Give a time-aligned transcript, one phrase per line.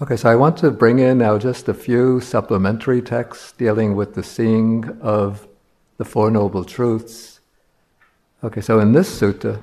[0.00, 4.14] Okay, so I want to bring in now just a few supplementary texts dealing with
[4.14, 5.48] the seeing of
[5.96, 7.40] the Four Noble Truths.
[8.44, 9.60] Okay, so in this sutta,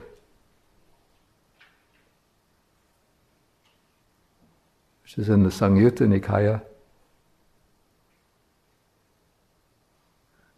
[5.03, 6.61] which is in the Samyutta Nikaya,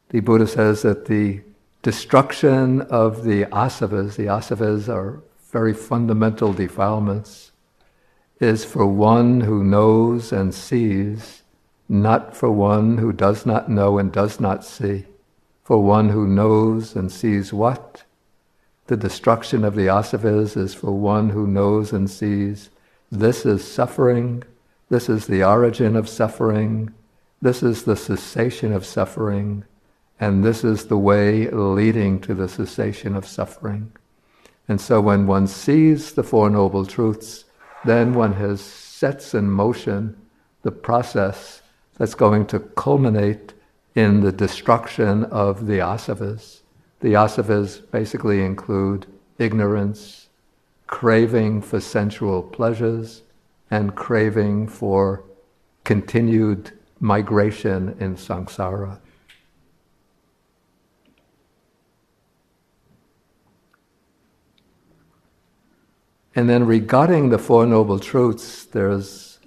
[0.10, 1.42] the Buddha says that the
[1.84, 5.22] destruction of the asavas, the asavas are
[5.52, 7.52] very fundamental defilements,
[8.40, 11.44] is for one who knows and sees,
[11.90, 15.06] not for one who does not know and does not see.
[15.64, 18.04] For one who knows and sees what?
[18.88, 22.70] The destruction of the asavas is for one who knows and sees
[23.12, 24.44] this is suffering,
[24.90, 26.94] this is the origin of suffering,
[27.42, 29.64] this is the cessation of suffering,
[30.20, 33.92] and this is the way leading to the cessation of suffering.
[34.68, 37.46] And so when one sees the Four Noble Truths,
[37.88, 40.16] then one has sets in motion
[40.64, 41.62] the process
[41.98, 43.54] that's going to culminate
[43.96, 46.62] in the destruction of the asavas.
[47.00, 49.06] The asavas basically include
[49.40, 50.28] ignorance,
[50.88, 53.24] craving for sensual pleasures,
[53.72, 55.24] and craving for
[55.84, 59.00] continued migration in samsara.
[66.38, 69.40] And then regarding the Four Noble Truths, there's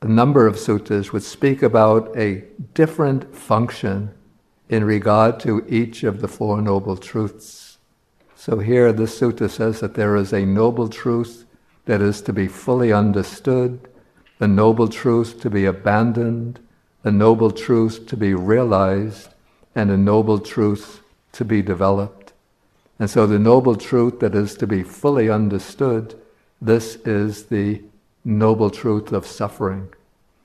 [0.00, 4.14] a number of suttas which speak about a different function
[4.70, 7.76] in regard to each of the Four Noble Truths.
[8.34, 11.44] So here the sutta says that there is a noble truth
[11.84, 13.88] that is to be fully understood,
[14.40, 16.60] a noble truth to be abandoned,
[17.04, 19.28] a noble truth to be realized,
[19.74, 22.21] and a noble truth to be developed.
[23.02, 26.14] And so the noble truth that is to be fully understood,
[26.60, 27.82] this is the
[28.24, 29.92] noble truth of suffering.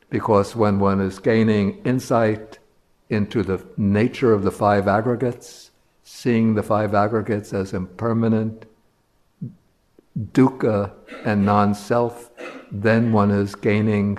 [0.10, 2.58] Because when one is gaining insight
[3.12, 5.70] into the nature of the five aggregates,
[6.04, 8.66] seeing the five aggregates as impermanent,
[10.20, 10.94] dukkha
[11.26, 12.32] and non self,
[12.72, 14.18] then one is gaining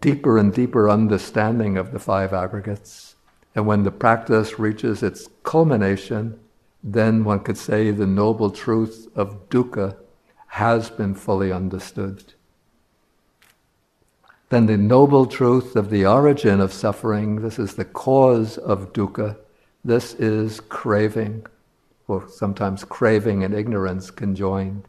[0.00, 3.14] deeper and deeper understanding of the five aggregates.
[3.54, 6.40] And when the practice reaches its culmination,
[6.88, 9.96] then one could say the noble truth of dukkha
[10.46, 12.32] has been fully understood.
[14.50, 19.36] Then the noble truth of the origin of suffering, this is the cause of dukkha,
[19.84, 21.44] this is craving,
[22.06, 24.84] or sometimes craving and ignorance conjoined.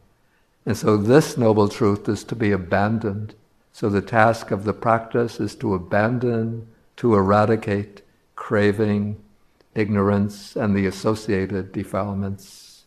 [0.64, 3.34] And so this noble truth is to be abandoned.
[3.72, 8.02] So the task of the practice is to abandon, to eradicate
[8.36, 9.16] craving,
[9.78, 12.84] ignorance, and the associated defilements.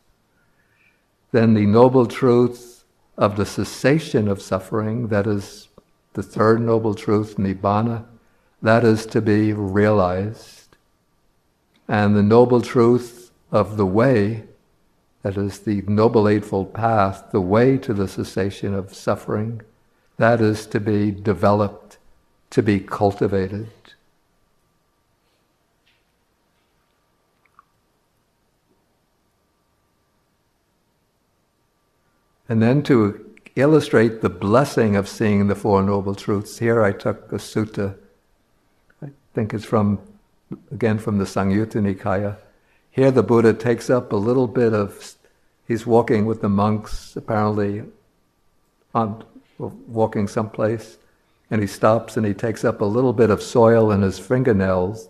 [1.32, 2.84] Then the noble truth
[3.18, 5.70] of the cessation of suffering, that is
[6.14, 8.06] the third noble truth, nibbana,
[8.62, 10.76] that is to be realized.
[11.88, 14.44] And the noble truth of the way,
[15.24, 19.62] that is the Noble Eightfold Path, the way to the cessation of suffering,
[20.18, 21.98] that is to be developed,
[22.50, 23.70] to be cultivated.
[32.52, 37.32] And then to illustrate the blessing of seeing the Four Noble Truths, here I took
[37.32, 37.96] a sutta,
[39.02, 40.00] I think it's from,
[40.70, 42.36] again, from the Samyutta Nikaya.
[42.90, 45.16] Here the Buddha takes up a little bit of,
[45.66, 47.84] he's walking with the monks, apparently
[48.94, 49.24] on
[49.58, 50.98] walking someplace,
[51.50, 55.08] and he stops and he takes up a little bit of soil in his fingernails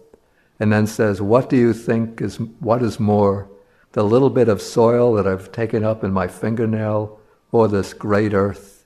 [0.59, 3.49] and then says, What do you think is, what is more,
[3.93, 7.17] the little bit of soil that I've taken up in my fingernail
[7.51, 8.85] or this great earth.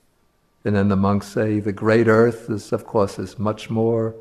[0.64, 4.14] And then the monks say, the great earth is, of course, is much more.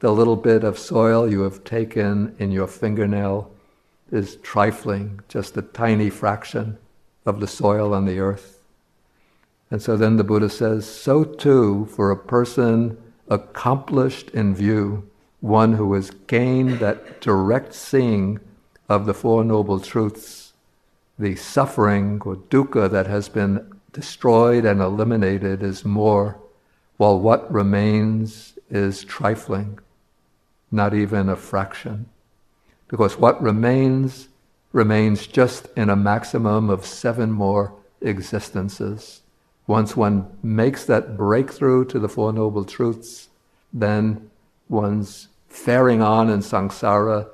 [0.00, 3.52] The little bit of soil you have taken in your fingernail
[4.10, 6.78] is trifling, just a tiny fraction
[7.24, 8.58] of the soil on the earth.
[9.70, 15.08] And so then the Buddha says, so too for a person accomplished in view,
[15.40, 18.38] one who has gained that direct seeing
[18.88, 20.52] of the Four Noble Truths,
[21.18, 26.40] the suffering or dukkha that has been destroyed and eliminated is more,
[26.96, 29.78] while what remains is trifling,
[30.70, 32.06] not even a fraction.
[32.88, 34.28] Because what remains
[34.72, 39.20] remains just in a maximum of seven more existences.
[39.66, 43.28] Once one makes that breakthrough to the Four Noble Truths,
[43.72, 44.30] then
[44.68, 47.28] one's faring on in samsara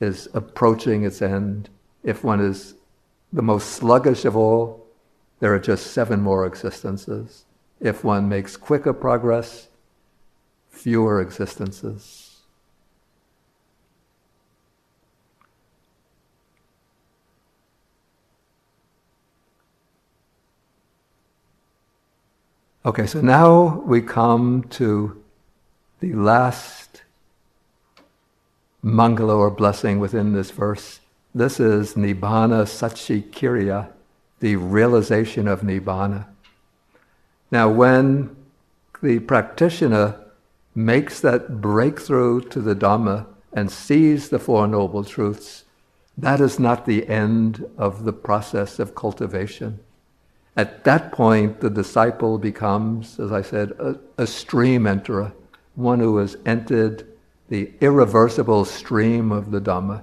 [0.00, 1.68] is approaching its end.
[2.04, 2.74] If one is
[3.32, 4.86] the most sluggish of all,
[5.40, 7.44] there are just seven more existences.
[7.80, 9.68] If one makes quicker progress,
[10.68, 12.28] fewer existences.
[22.84, 25.22] Okay, so now we come to
[26.00, 27.02] the last
[28.82, 31.00] mangala or blessing within this verse.
[31.34, 33.92] This is Nibbana Satchikiriya,
[34.40, 36.26] the realization of Nibbana.
[37.50, 38.36] Now, when
[39.02, 40.18] the practitioner
[40.74, 45.64] makes that breakthrough to the Dhamma and sees the Four Noble Truths,
[46.16, 49.80] that is not the end of the process of cultivation.
[50.56, 55.32] At that point, the disciple becomes, as I said, a, a stream enterer,
[55.76, 57.06] one who has entered
[57.48, 60.02] the irreversible stream of the Dhamma.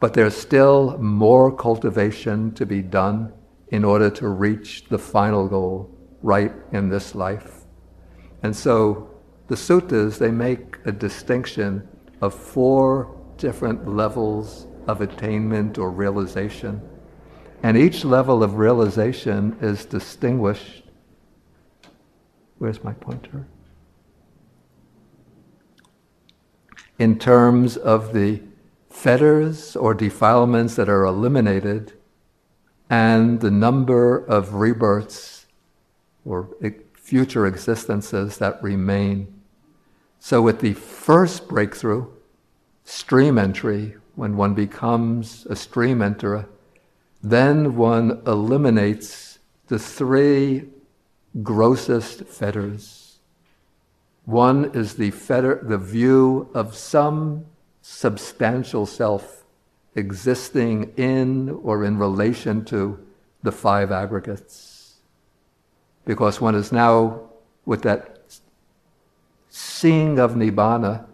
[0.00, 3.32] But there's still more cultivation to be done
[3.70, 5.90] in order to reach the final goal
[6.22, 7.64] right in this life.
[8.42, 9.10] And so
[9.48, 11.86] the suttas, they make a distinction
[12.20, 16.80] of four different levels of attainment or realization.
[17.62, 20.84] And each level of realization is distinguished.
[22.58, 23.46] Where's my pointer?
[26.98, 28.42] In terms of the
[28.90, 31.92] fetters or defilements that are eliminated
[32.90, 35.46] and the number of rebirths
[36.24, 36.48] or
[36.94, 39.40] future existences that remain.
[40.18, 42.06] So, with the first breakthrough,
[42.84, 46.46] stream entry, when one becomes a stream enterer,
[47.22, 49.38] then one eliminates
[49.68, 50.68] the three
[51.42, 53.18] grossest fetters.
[54.24, 57.46] One is the fetter, the view of some
[57.80, 59.44] substantial self
[59.98, 62.98] existing in or in relation to
[63.42, 64.94] the five aggregates.
[66.04, 67.28] Because one is now,
[67.66, 68.18] with that
[69.50, 71.06] seeing of Nibbana,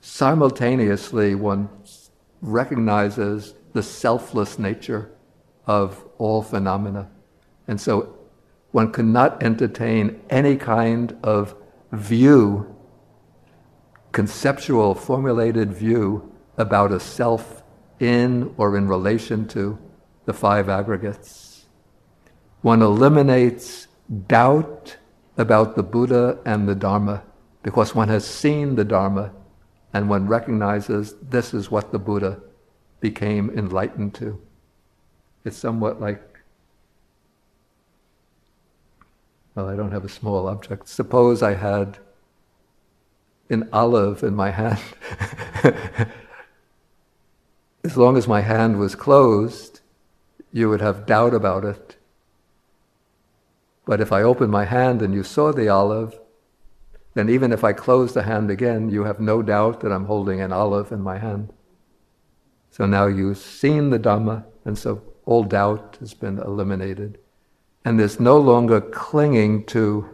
[0.00, 1.68] simultaneously one
[2.40, 5.10] recognizes the selfless nature
[5.66, 7.10] of all phenomena.
[7.66, 8.16] And so
[8.70, 11.54] one cannot entertain any kind of
[11.92, 12.76] view,
[14.12, 17.63] conceptual, formulated view about a self
[18.00, 19.78] in or in relation to
[20.24, 21.66] the five aggregates.
[22.62, 23.88] One eliminates
[24.26, 24.96] doubt
[25.36, 27.22] about the Buddha and the Dharma
[27.62, 29.32] because one has seen the Dharma
[29.92, 32.40] and one recognizes this is what the Buddha
[33.00, 34.40] became enlightened to.
[35.44, 36.22] It's somewhat like,
[39.54, 40.88] well, I don't have a small object.
[40.88, 41.98] Suppose I had
[43.50, 44.80] an olive in my hand.
[47.84, 49.80] as long as my hand was closed,
[50.50, 51.96] you would have doubt about it.
[53.84, 56.18] But if I opened my hand and you saw the olive,
[57.12, 60.40] then even if I close the hand again, you have no doubt that I'm holding
[60.40, 61.52] an olive in my hand.
[62.70, 67.18] So now you've seen the Dhamma, and so all doubt has been eliminated.
[67.84, 70.08] And there's no longer clinging to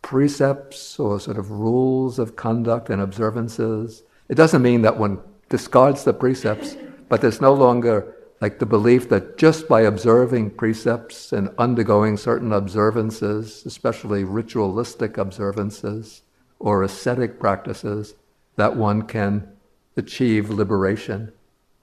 [0.00, 4.02] precepts or sort of rules of conduct and observances.
[4.28, 6.76] It doesn't mean that one discards the precepts,
[7.12, 12.54] but there's no longer like the belief that just by observing precepts and undergoing certain
[12.54, 16.22] observances, especially ritualistic observances
[16.58, 18.14] or ascetic practices,
[18.56, 19.46] that one can
[19.94, 21.30] achieve liberation.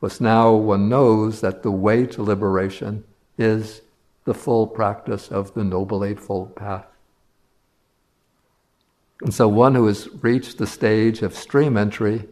[0.02, 3.04] Because now one knows that the way to liberation
[3.38, 3.82] is
[4.26, 6.88] the full practice of the Noble Eightfold Path.
[9.22, 12.28] And so one who has reached the stage of stream entry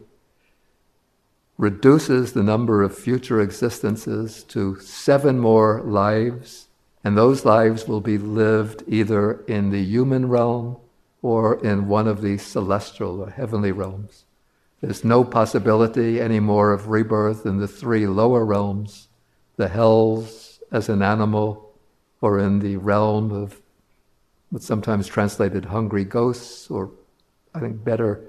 [1.58, 6.68] reduces the number of future existences to seven more lives,
[7.02, 10.76] and those lives will be lived either in the human realm
[11.20, 14.24] or in one of the celestial or heavenly realms.
[14.80, 19.08] There's no possibility anymore of rebirth in the three lower realms,
[19.56, 21.74] the hells as an animal,
[22.20, 23.60] or in the realm of
[24.50, 26.92] what's sometimes translated hungry ghosts, or
[27.52, 28.20] I think better,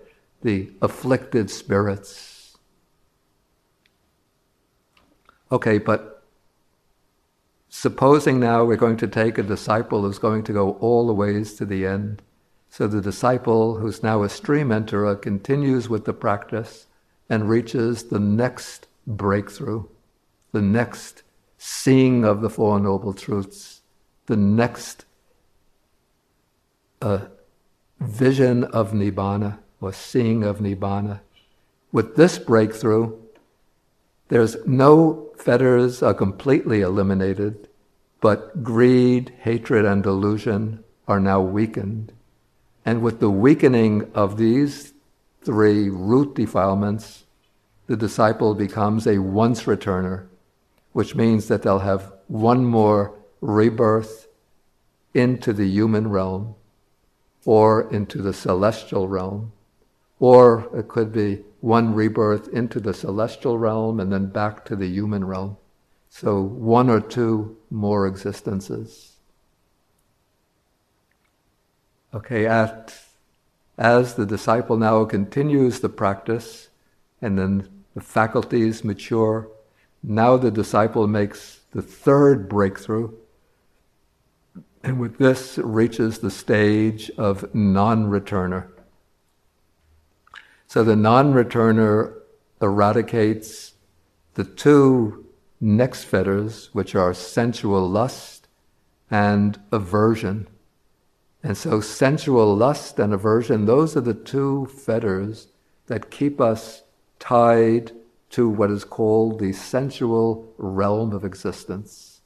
[0.42, 2.39] the afflicted spirits.
[5.52, 6.24] Okay, but
[7.70, 11.54] supposing now we're going to take a disciple who's going to go all the ways
[11.56, 12.22] to the end
[12.70, 16.86] so the disciple, who's now a stream enterer, continues with the practice
[17.30, 19.86] and reaches the next breakthrough,
[20.52, 21.24] the next
[21.58, 23.82] seeing of the Four Noble Truths,
[24.28, 25.06] the next
[27.02, 27.26] uh,
[28.00, 31.22] vision of Nibbana or seeing of Nibbana.
[31.92, 33.18] With this breakthrough,
[34.30, 37.68] there's no fetters are completely eliminated,
[38.22, 42.14] but greed, hatred, and delusion are now weakened.
[42.86, 44.94] And with the weakening of these
[45.42, 47.26] three root defilements,
[47.88, 50.28] the disciple becomes a once returner,
[50.94, 54.28] which means that they'll have one more rebirth
[55.14, 56.56] into the human realm
[57.46, 59.52] or into the celestial realm,
[60.20, 64.88] or it could be one rebirth into the celestial realm and then back to the
[64.88, 65.58] human realm.
[66.10, 69.18] So one or two more existences.
[72.14, 72.96] Okay, at,
[73.78, 76.70] as the disciple now continues the practice
[77.22, 79.50] and then the faculties mature,
[80.02, 83.12] now the disciple makes the third breakthrough
[84.84, 88.68] and with this reaches the stage of non-returner.
[90.70, 92.14] So the non-returner
[92.62, 93.74] eradicates
[94.36, 95.26] the two
[95.60, 98.48] next fetters, which are sensual lust
[99.10, 100.48] and aversion.
[101.42, 105.48] And so sensual lust and aversion, those are the two fetters
[105.88, 106.84] that keep us
[107.18, 107.92] tied
[108.30, 112.22] to what is called the sensual realm of existence.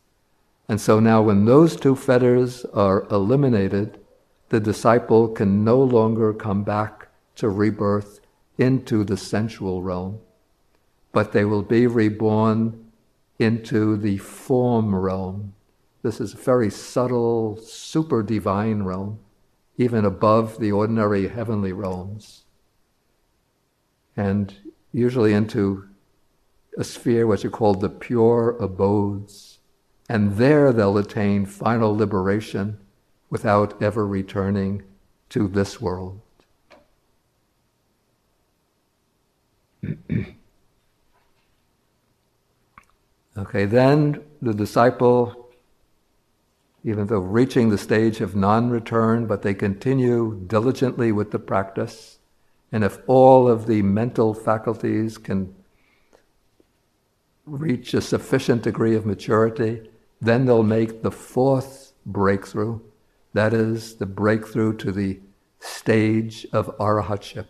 [0.68, 4.02] And so now, when those two fetters are eliminated,
[4.50, 8.20] the disciple can no longer come back to rebirth
[8.58, 10.20] into the sensual realm,
[11.12, 12.92] but they will be reborn
[13.40, 15.54] into the form realm.
[16.02, 19.20] This is a very subtle, super divine realm,
[19.78, 22.44] even above the ordinary heavenly realms.
[24.16, 24.54] And
[24.92, 25.88] usually into
[26.78, 29.60] a sphere which are called the pure abodes.
[30.10, 32.78] And there they'll attain final liberation
[33.30, 34.84] without ever returning
[35.30, 36.20] to this world.
[43.38, 45.50] okay, then the disciple,
[46.84, 52.20] even though reaching the stage of non return, but they continue diligently with the practice.
[52.72, 55.54] And if all of the mental faculties can
[57.46, 59.90] reach a sufficient degree of maturity,
[60.22, 62.80] then they'll make the fourth breakthrough.
[63.34, 65.20] That is the breakthrough to the
[65.60, 67.48] stage of arahatship.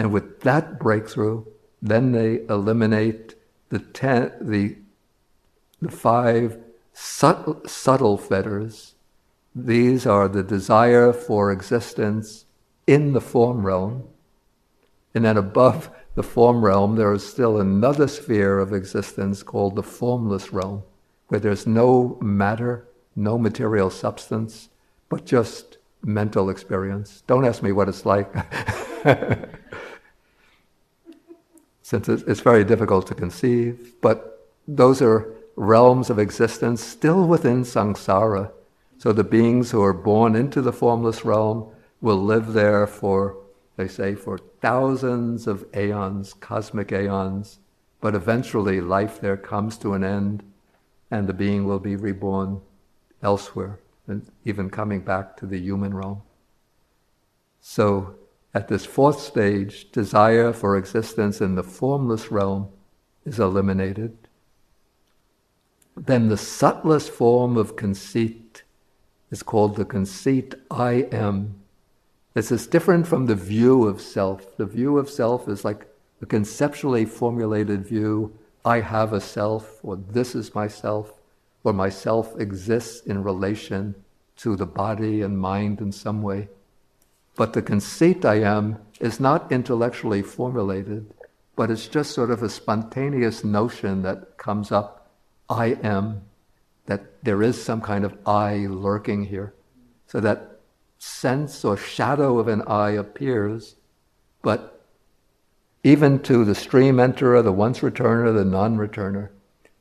[0.00, 1.44] And with that breakthrough,
[1.82, 3.34] then they eliminate
[3.68, 4.78] the ten, the,
[5.82, 6.58] the five
[6.94, 8.94] subtle, subtle fetters.
[9.54, 12.46] These are the desire for existence
[12.86, 14.04] in the form realm.
[15.14, 19.82] And then above the form realm, there is still another sphere of existence called the
[19.82, 20.82] formless realm,
[21.28, 24.70] where there's no matter, no material substance,
[25.10, 27.22] but just mental experience.
[27.26, 28.34] Don't ask me what it's like.
[31.90, 38.52] Since it's very difficult to conceive, but those are realms of existence still within samsara.
[38.98, 41.68] So the beings who are born into the formless realm
[42.00, 43.36] will live there for
[43.76, 47.58] they say, for thousands of aeons, cosmic aeons,
[48.00, 50.44] but eventually life there comes to an end
[51.10, 52.60] and the being will be reborn
[53.20, 56.22] elsewhere, and even coming back to the human realm.
[57.60, 58.14] So,
[58.52, 62.68] at this fourth stage, desire for existence in the formless realm
[63.24, 64.16] is eliminated.
[65.96, 68.64] Then the subtlest form of conceit
[69.30, 71.60] is called the conceit I am
[72.32, 74.56] this is different from the view of self.
[74.56, 75.88] The view of self is like
[76.22, 78.32] a conceptually formulated view
[78.64, 81.14] I have a self, or this is myself,
[81.64, 83.94] or myself exists in relation
[84.36, 86.48] to the body and mind in some way.
[87.40, 91.14] But the conceit I am is not intellectually formulated,
[91.56, 95.08] but it's just sort of a spontaneous notion that comes up
[95.48, 96.20] I am,
[96.84, 99.54] that there is some kind of I lurking here.
[100.06, 100.60] So that
[100.98, 103.76] sense or shadow of an I appears,
[104.42, 104.84] but
[105.82, 109.30] even to the stream enterer, the once returner, the non returner,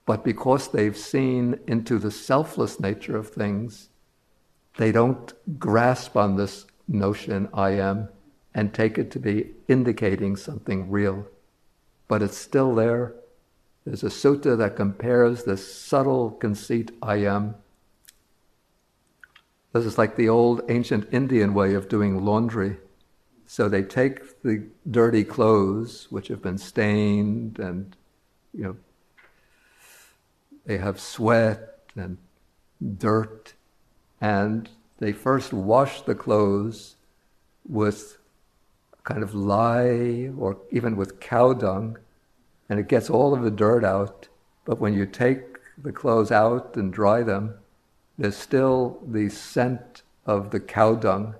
[0.05, 3.89] but because they've seen into the selfless nature of things,
[4.77, 8.10] they don't grasp on this notion, I am,
[8.53, 11.25] and take it to be indicating something real.
[12.10, 13.15] But it's still there.
[13.86, 17.55] There's a sutta that compares this subtle conceit, I am,
[19.74, 22.77] this is like the old ancient Indian way of doing laundry.
[23.46, 27.96] So they take the dirty clothes, which have been stained and,
[28.53, 28.77] you know,
[30.65, 32.17] they have sweat and
[32.98, 33.53] dirt,
[34.22, 36.95] and they first wash the clothes
[37.67, 38.17] with
[39.03, 41.97] kind of lye or even with cow dung,
[42.69, 44.27] and it gets all of the dirt out.
[44.65, 47.55] But when you take the clothes out and dry them,
[48.17, 51.35] there's still the scent of the cow dung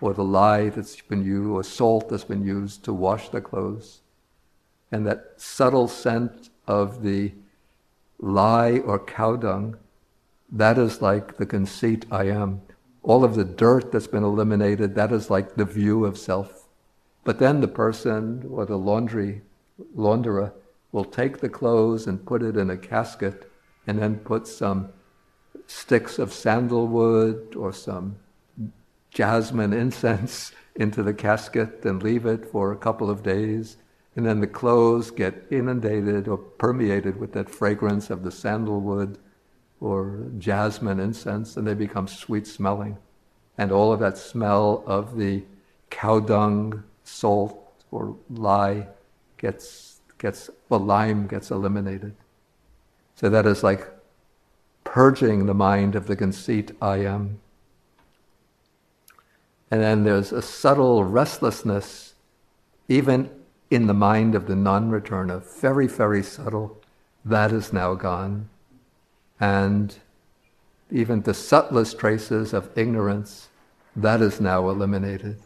[0.00, 4.02] or the lye that's been used or salt that's been used to wash the clothes.
[4.92, 7.32] And that subtle scent of the
[8.18, 9.78] lye or cow dung,
[10.52, 12.60] that is like the conceit I am.
[13.04, 16.66] All of the dirt that's been eliminated, that is like the view of self.
[17.22, 19.42] But then the person or the laundry
[19.94, 20.52] launderer
[20.90, 23.50] will take the clothes and put it in a casket
[23.86, 24.88] and then put some
[25.66, 28.16] sticks of sandalwood or some
[29.10, 33.76] jasmine incense into the casket and leave it for a couple of days.
[34.16, 39.18] And then the clothes get inundated or permeated with that fragrance of the sandalwood
[39.84, 42.96] or jasmine incense, and they become sweet smelling.
[43.58, 45.42] And all of that smell of the
[45.90, 48.88] cow dung, salt, or lye
[49.36, 52.14] gets, gets well, lime gets eliminated.
[53.16, 53.86] So that is like
[54.84, 57.40] purging the mind of the conceit I am.
[59.70, 62.14] And then there's a subtle restlessness,
[62.88, 63.28] even
[63.70, 66.80] in the mind of the non returner, very, very subtle.
[67.22, 68.48] That is now gone.
[69.44, 69.94] And
[70.90, 73.50] even the subtlest traces of ignorance,
[73.94, 75.38] that is now eliminated.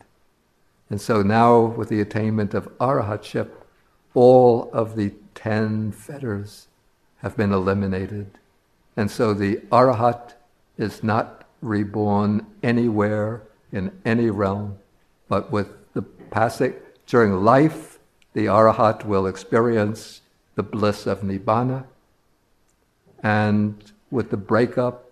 [0.89, 3.49] And so now, with the attainment of arahatship,
[4.15, 6.69] all of the ten fetters
[7.23, 8.39] have been eliminated.
[8.97, 10.35] And so the arahat
[10.77, 14.79] is not reborn anywhere in any realm,
[15.29, 16.75] but with the passing
[17.09, 17.99] during life,
[18.33, 20.21] the arahat will experience
[20.55, 21.85] the bliss of nibbana,
[23.23, 25.05] and with the breakup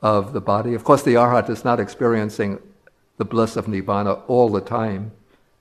[0.00, 2.58] of the body, of course, the arhat is not experiencing
[3.18, 5.12] the bliss of nibbana all the time,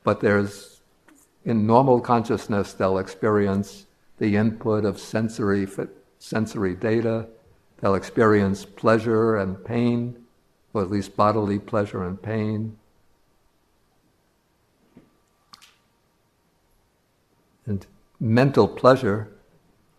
[0.03, 0.81] but there's
[1.43, 3.85] in normal consciousness they'll experience
[4.19, 5.67] the input of sensory
[6.19, 7.27] sensory data.
[7.79, 10.21] They'll experience pleasure and pain
[10.73, 12.77] or at least bodily pleasure and pain.
[17.65, 17.85] And
[18.19, 19.29] mental pleasure,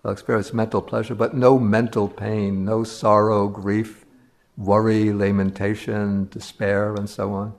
[0.02, 4.04] they'll experience mental pleasure, but no mental pain, no sorrow, grief,
[4.56, 7.54] worry, lamentation, despair, and so on.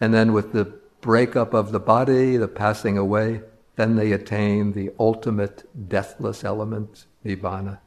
[0.00, 0.64] And then with the
[1.00, 3.42] breakup of the body, the passing away,
[3.76, 7.78] then they attain the ultimate deathless element, nibbana.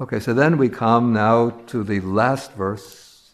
[0.00, 3.32] Okay, so then we come now to the last verse.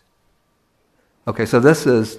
[1.28, 2.18] Okay, so this is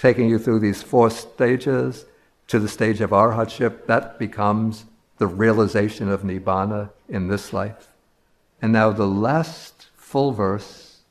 [0.00, 2.04] taking you through these four stages
[2.48, 3.86] to the stage of arhatship.
[3.86, 4.86] That becomes
[5.18, 7.88] the realization of nibbana in this life.
[8.60, 11.02] And now the last full verse,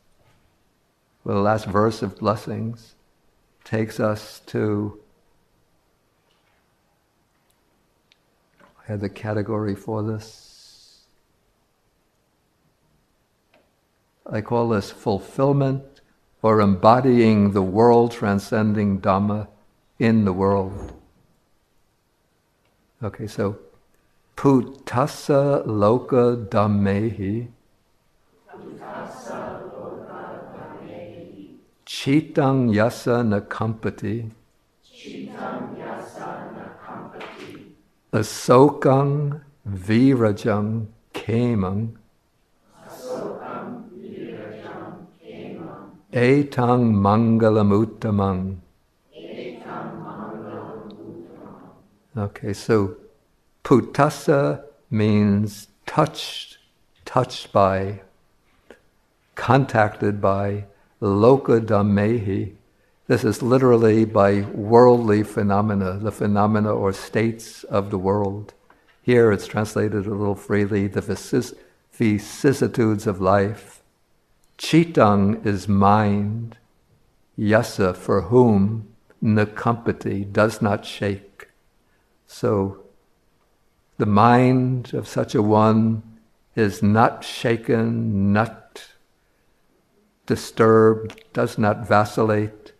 [1.24, 2.96] well, the last verse of blessings,
[3.63, 5.00] takes us to.
[8.62, 10.43] I had the category for this.
[14.26, 15.84] I call this fulfillment
[16.42, 19.48] or embodying the world transcending Dhamma
[20.00, 20.94] in the world.
[23.04, 23.58] Okay, so
[24.36, 27.48] Putassa loka dhammehi.
[31.86, 34.32] Chitang yasa nakampati
[38.12, 41.98] Asokang virajang kemang
[46.13, 48.58] Etang mangalamuttamang.
[52.15, 52.97] Okay, so
[53.63, 56.60] putasa means touched,
[57.04, 58.02] touched by,
[59.34, 60.65] contacted by,
[61.02, 62.54] loka dhammehi.
[63.08, 68.54] This is literally by worldly phenomena, the phenomena or states of the world.
[69.02, 71.02] Here it's translated a little freely, the
[71.91, 73.73] vicissitudes of life.
[74.58, 76.58] Chitang is mind,
[77.38, 78.88] yasa for whom
[79.22, 81.50] nakampati does not shake.
[82.28, 82.84] So
[83.98, 86.04] the mind of such a one
[86.56, 88.86] is not shaken, not
[90.26, 92.74] disturbed, does not vacillate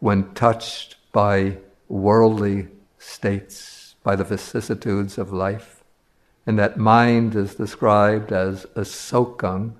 [0.00, 1.58] when touched by
[1.88, 5.84] worldly states, by the vicissitudes of life.
[6.46, 9.74] And that mind is described as a sokang,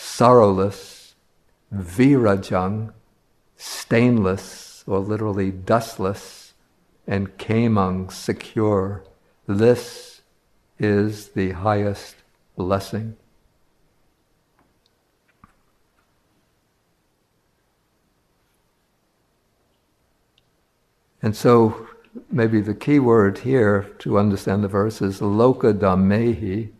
[0.00, 1.14] sorrowless,
[1.74, 2.90] virajang,
[3.56, 6.54] stainless, or literally dustless,
[7.06, 9.04] and kemang, secure.
[9.46, 10.22] This
[10.78, 12.16] is the highest
[12.56, 13.16] blessing.
[21.22, 21.88] And so,
[22.32, 26.70] maybe the key word here to understand the verse is loka dhammehi.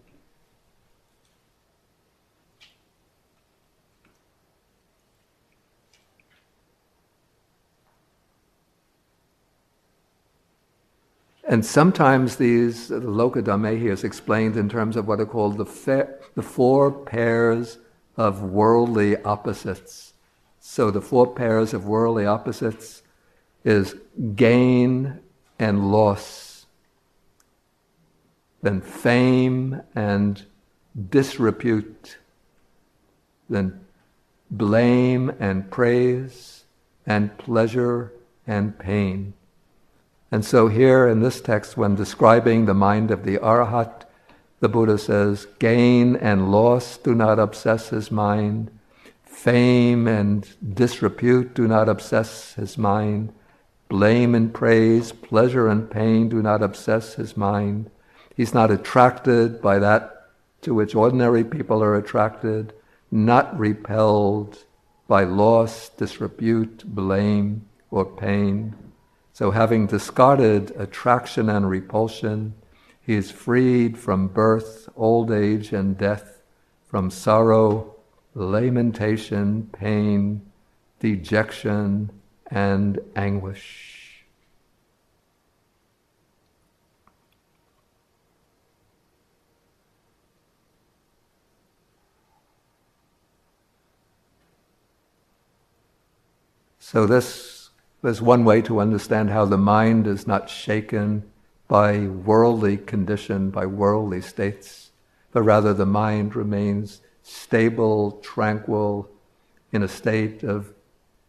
[11.51, 15.67] And sometimes these, the loka dhammehi is explained in terms of what are called the,
[15.67, 17.79] fa- the four pairs
[18.17, 20.15] of worldly opposites.
[20.61, 23.03] So the four pairs of worldly opposites
[23.65, 23.97] is
[24.37, 25.19] gain
[25.59, 26.67] and loss,
[28.63, 30.45] then fame and
[31.11, 32.19] disrepute,
[33.49, 33.85] then
[34.53, 36.63] blame and praise,
[37.05, 38.13] and pleasure
[38.47, 39.35] and pain.
[40.33, 44.05] And so, here in this text, when describing the mind of the Arahat,
[44.61, 48.71] the Buddha says, gain and loss do not obsess his mind,
[49.25, 53.33] fame and disrepute do not obsess his mind,
[53.89, 57.91] blame and praise, pleasure and pain do not obsess his mind.
[58.37, 60.29] He's not attracted by that
[60.63, 62.73] to which ordinary people are attracted,
[63.11, 64.59] not repelled
[65.09, 68.77] by loss, disrepute, blame, or pain.
[69.41, 72.53] So, having discarded attraction and repulsion,
[73.01, 76.43] he is freed from birth, old age, and death,
[76.85, 77.95] from sorrow,
[78.35, 80.43] lamentation, pain,
[80.99, 82.11] dejection,
[82.49, 84.27] and anguish.
[96.79, 97.60] So, this
[98.03, 101.23] is one way to understand how the mind is not shaken
[101.69, 104.91] by worldly condition, by worldly states,
[105.33, 109.09] but rather the mind remains stable, tranquil,
[109.73, 110.73] in a state of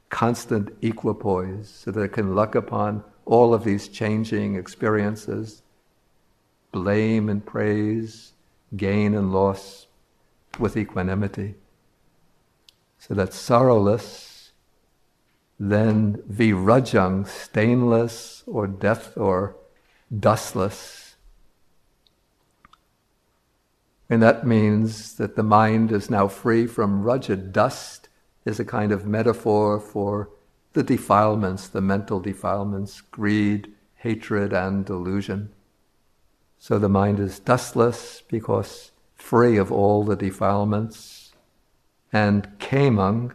[0.09, 5.61] constant equipoise so that it can look upon all of these changing experiences,
[6.71, 8.33] blame and praise,
[8.75, 9.87] gain and loss,
[10.59, 11.55] with equanimity.
[12.99, 14.30] So that's sorrowless,
[15.69, 19.55] then virajang, stainless or death or
[20.11, 21.15] dustless.
[24.09, 28.09] And that means that the mind is now free from raja dust
[28.43, 30.29] is a kind of metaphor for
[30.73, 35.51] the defilements, the mental defilements, greed, hatred, and delusion.
[36.57, 41.33] So the mind is dustless because free of all the defilements.
[42.11, 43.33] And kemang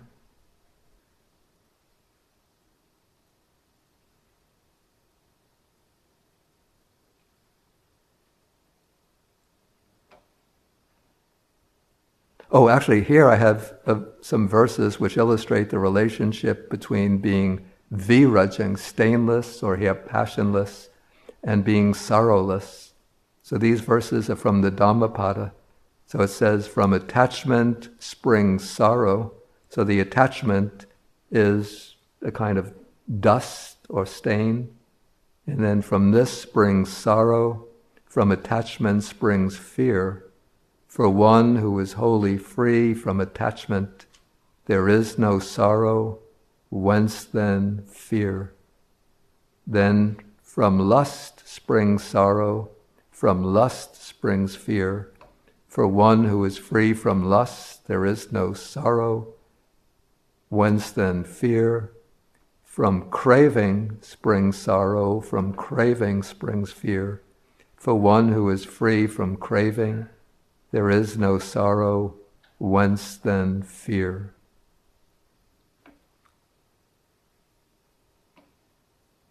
[12.58, 18.78] Oh, actually, here I have uh, some verses which illustrate the relationship between being virajang,
[18.78, 20.88] stainless, or here passionless,
[21.44, 22.94] and being sorrowless.
[23.42, 25.52] So these verses are from the Dhammapada.
[26.06, 29.34] So it says, from attachment springs sorrow.
[29.68, 30.86] So the attachment
[31.30, 32.72] is a kind of
[33.20, 34.74] dust or stain.
[35.46, 37.66] And then from this springs sorrow.
[38.06, 40.25] From attachment springs fear.
[40.96, 44.06] For one who is wholly free from attachment,
[44.64, 46.20] there is no sorrow,
[46.70, 48.54] whence then fear?
[49.66, 52.70] Then from lust springs sorrow,
[53.11, 55.12] from lust springs fear.
[55.68, 59.35] For one who is free from lust, there is no sorrow,
[60.48, 61.92] whence then fear?
[62.64, 67.20] From craving springs sorrow, from craving springs fear.
[67.76, 70.09] For one who is free from craving,
[70.72, 72.14] there is no sorrow,
[72.59, 74.35] whence then fear?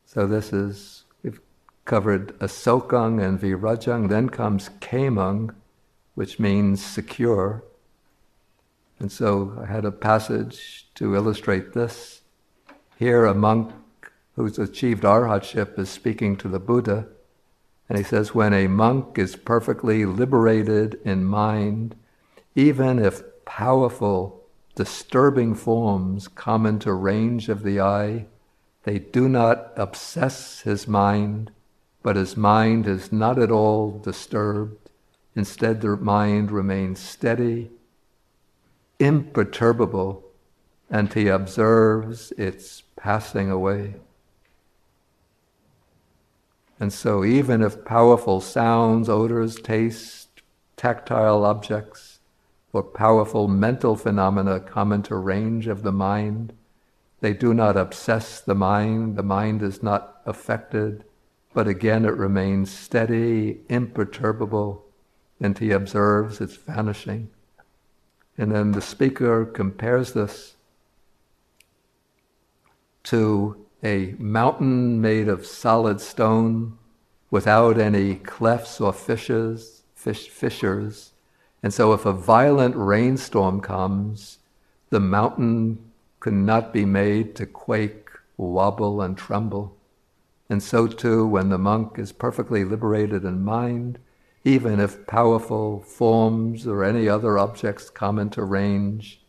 [0.06, 1.42] So this is, we've
[1.84, 5.54] covered asokang and virajang, then comes kemang,
[6.14, 7.64] which means secure.
[8.98, 12.22] And so I had a passage to illustrate this.
[12.98, 13.74] Here, a monk
[14.36, 17.08] who's achieved arhatship is speaking to the Buddha,
[17.88, 21.96] and he says, when a monk is perfectly liberated in mind,
[22.56, 24.44] even if powerful,
[24.76, 28.26] disturbing forms come into range of the eye,
[28.84, 31.52] they do not obsess his mind,
[32.02, 34.90] but his mind is not at all disturbed.
[35.36, 37.70] Instead, the mind remains steady,
[39.00, 40.24] imperturbable,
[40.90, 43.96] and he observes its passing away.
[46.80, 50.42] And so, even if powerful sounds, odors, taste,
[50.76, 52.20] tactile objects,
[52.74, 56.54] or powerful mental phenomena come into range of the mind,
[57.22, 61.04] They do not obsess the mind, the mind is not affected,
[61.54, 64.86] but again it remains steady, imperturbable,
[65.40, 67.30] and he observes its vanishing.
[68.38, 70.56] And then the speaker compares this
[73.06, 76.76] to a mountain made of solid stone
[77.30, 81.12] without any clefts or fissures, fish, fissures.
[81.62, 84.40] And so if a violent rainstorm comes,
[84.90, 89.78] the mountain could not be made to quake, wobble, and tremble.
[90.50, 94.00] And so too, when the monk is perfectly liberated in mind,
[94.44, 99.22] even if powerful forms or any other objects come into range,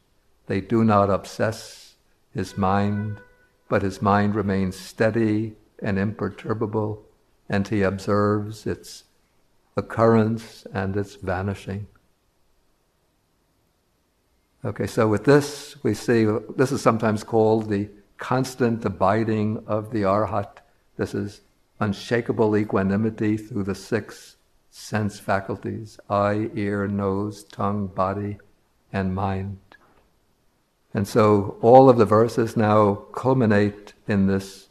[0.47, 1.97] they do not obsess
[2.33, 3.21] his mind,
[3.69, 7.05] but his mind remains steady and imperturbable,
[7.49, 9.05] and he observes its
[9.77, 11.87] occurrence and its vanishing.
[14.65, 16.27] Okay, so with this, we see
[16.57, 20.59] this is sometimes called the constant abiding of the Arhat.
[20.97, 21.43] This is
[21.79, 24.37] unshakable equanimity through the six
[24.71, 28.39] sense faculties eye, ear, nose, tongue, body,
[28.93, 29.59] and mind.
[30.97, 34.71] And so all of the verses now culminate in this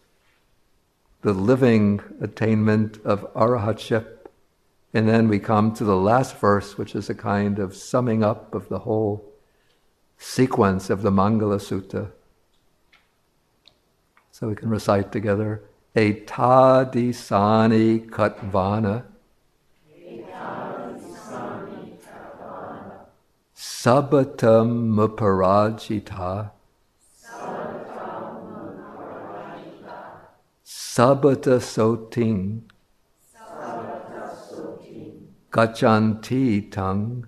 [1.22, 4.08] the living attainment of arahatship.
[4.92, 8.56] And then we come to the last verse, which is a kind of summing up
[8.56, 9.34] of the whole
[10.18, 12.10] sequence of the Mangala Sutta.
[14.32, 15.62] So we can recite together
[15.96, 16.90] Etadisani
[18.10, 19.04] Katvana.
[23.86, 26.50] Sabatam Muparajita.
[30.66, 32.64] Sabata Soting.
[33.32, 37.28] Sabata Soting Gachanti Tang.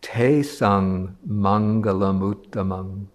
[0.00, 3.06] Te Sang Mangalamuttamam.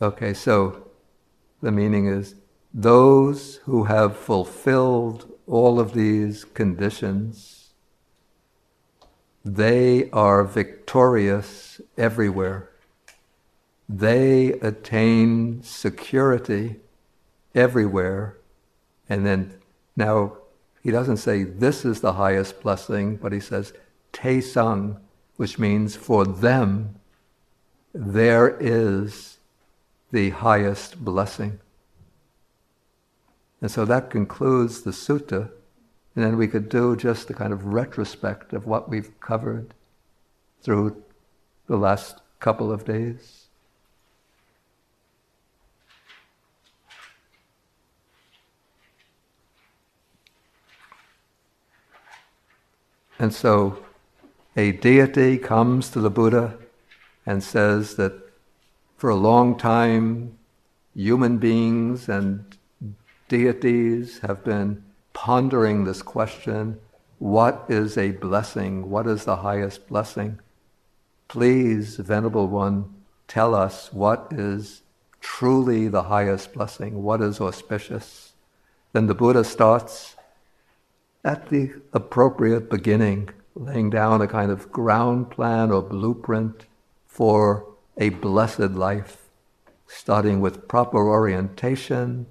[0.00, 0.88] Okay, so
[1.60, 2.36] the meaning is
[2.72, 7.70] those who have fulfilled all of these conditions,
[9.44, 12.70] they are victorious everywhere.
[13.88, 16.76] They attain security
[17.54, 18.36] everywhere.
[19.08, 19.54] And then
[19.96, 20.36] now
[20.82, 23.72] he doesn't say this is the highest blessing, but he says
[24.12, 24.96] te sang,
[25.36, 26.96] which means for them
[27.92, 29.38] there is
[30.12, 31.58] the highest blessing.
[33.60, 35.50] And so that concludes the sutta.
[36.14, 39.74] And then we could do just a kind of retrospect of what we've covered
[40.62, 41.02] through
[41.66, 43.46] the last couple of days.
[53.18, 53.84] And so
[54.56, 56.56] a deity comes to the Buddha
[57.26, 58.14] and says that
[58.96, 60.38] for a long time,
[60.94, 62.56] human beings and
[63.30, 66.78] deities have been pondering this question
[67.20, 68.88] what is a blessing?
[68.88, 70.38] What is the highest blessing?
[71.28, 72.94] Please, Venerable One,
[73.28, 74.80] tell us what is
[75.20, 78.32] truly the highest blessing, what is auspicious.
[78.94, 80.16] Then the Buddha starts
[81.22, 86.64] at the appropriate beginning, laying down a kind of ground plan or blueprint
[87.06, 87.66] for
[87.98, 89.28] a blessed life,
[89.86, 92.26] starting with proper orientation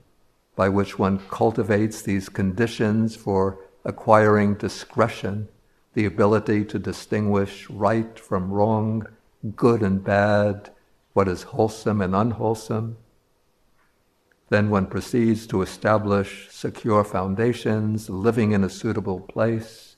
[0.59, 5.47] by which one cultivates these conditions for acquiring discretion,
[5.93, 9.07] the ability to distinguish right from wrong,
[9.55, 10.69] good and bad,
[11.13, 12.97] what is wholesome and unwholesome.
[14.49, 19.95] Then one proceeds to establish secure foundations, living in a suitable place,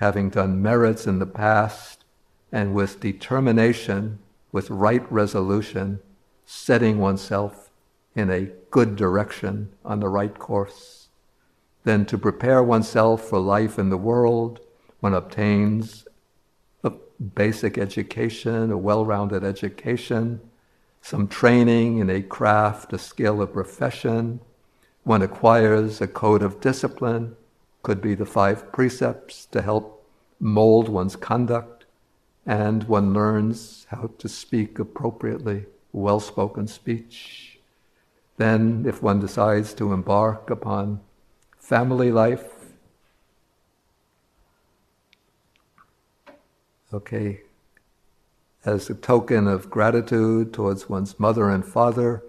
[0.00, 2.04] having done merits in the past,
[2.52, 4.18] and with determination,
[4.52, 6.00] with right resolution,
[6.44, 7.67] setting oneself
[8.14, 11.08] in a good direction on the right course.
[11.84, 14.60] Then to prepare oneself for life in the world,
[15.00, 16.06] one obtains
[16.84, 16.92] a
[17.34, 20.40] basic education, a well rounded education,
[21.00, 24.40] some training in a craft, a skill, a profession.
[25.04, 27.36] One acquires a code of discipline,
[27.82, 30.04] could be the five precepts to help
[30.40, 31.86] mold one's conduct,
[32.44, 37.47] and one learns how to speak appropriately, well spoken speech.
[38.38, 41.00] Then, if one decides to embark upon
[41.58, 42.44] family life,
[46.92, 47.42] okay,
[48.64, 52.22] as a token of gratitude towards one's mother and father,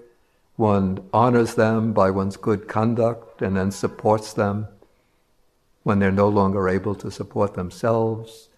[0.56, 4.68] one honors them by one's good conduct and then supports them
[5.84, 8.50] when they're no longer able to support themselves.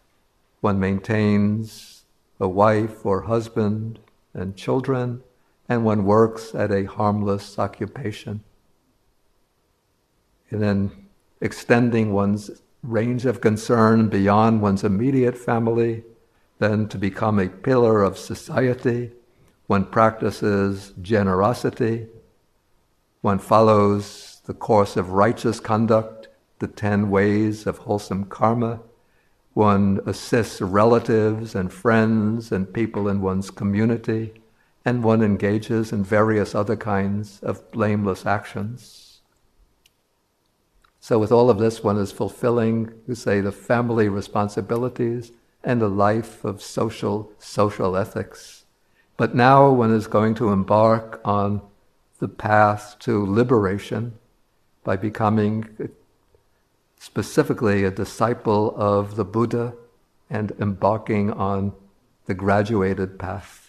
[0.61, 2.03] one maintains
[2.39, 3.99] a wife or husband
[4.33, 5.21] and children,
[5.71, 8.43] and one works at a harmless occupation.
[10.49, 10.91] And then
[11.39, 12.51] extending one's
[12.83, 16.03] range of concern beyond one's immediate family,
[16.59, 19.11] then to become a pillar of society,
[19.67, 22.07] one practices generosity,
[23.21, 26.27] one follows the course of righteous conduct,
[26.59, 28.81] the ten ways of wholesome karma,
[29.53, 34.40] one assists relatives and friends and people in one's community,
[34.83, 39.21] and one engages in various other kinds of blameless actions.
[40.99, 45.31] So, with all of this, one is fulfilling, you say, the family responsibilities
[45.63, 48.65] and a life of social social ethics.
[49.17, 51.61] But now one is going to embark on
[52.19, 54.13] the path to liberation
[54.83, 55.89] by becoming
[56.99, 59.73] specifically a disciple of the Buddha
[60.29, 61.73] and embarking on
[62.25, 63.60] the graduated path.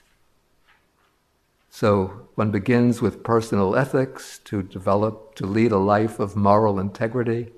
[1.74, 7.48] So one begins with personal ethics to develop, to lead a life of moral integrity.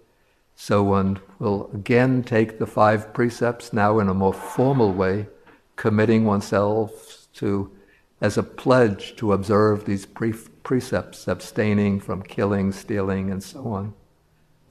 [0.54, 5.26] So one will again take the five precepts now in a more formal way,
[5.74, 7.72] committing oneself to,
[8.20, 13.94] as a pledge to observe these pre- precepts, abstaining from killing, stealing, and so on.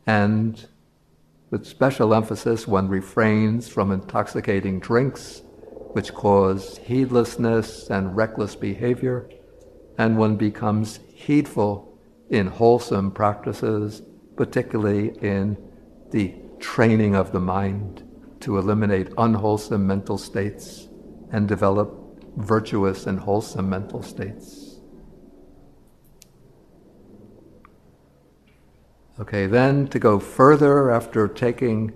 [0.08, 0.66] And
[1.50, 5.42] with special emphasis, one refrains from intoxicating drinks,
[5.94, 9.30] which cause heedlessness and reckless behavior,
[9.98, 11.98] and one becomes heedful
[12.30, 14.02] in wholesome practices,
[14.36, 15.58] particularly in
[16.12, 18.04] the training of the mind
[18.40, 20.88] to eliminate unwholesome mental states
[21.32, 22.00] and develop
[22.38, 24.80] virtuous and wholesome mental states.
[29.20, 31.94] Okay, then to go further after taking,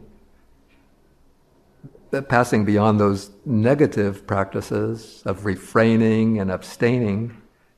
[2.13, 7.35] Uh, passing beyond those negative practices of refraining and abstaining,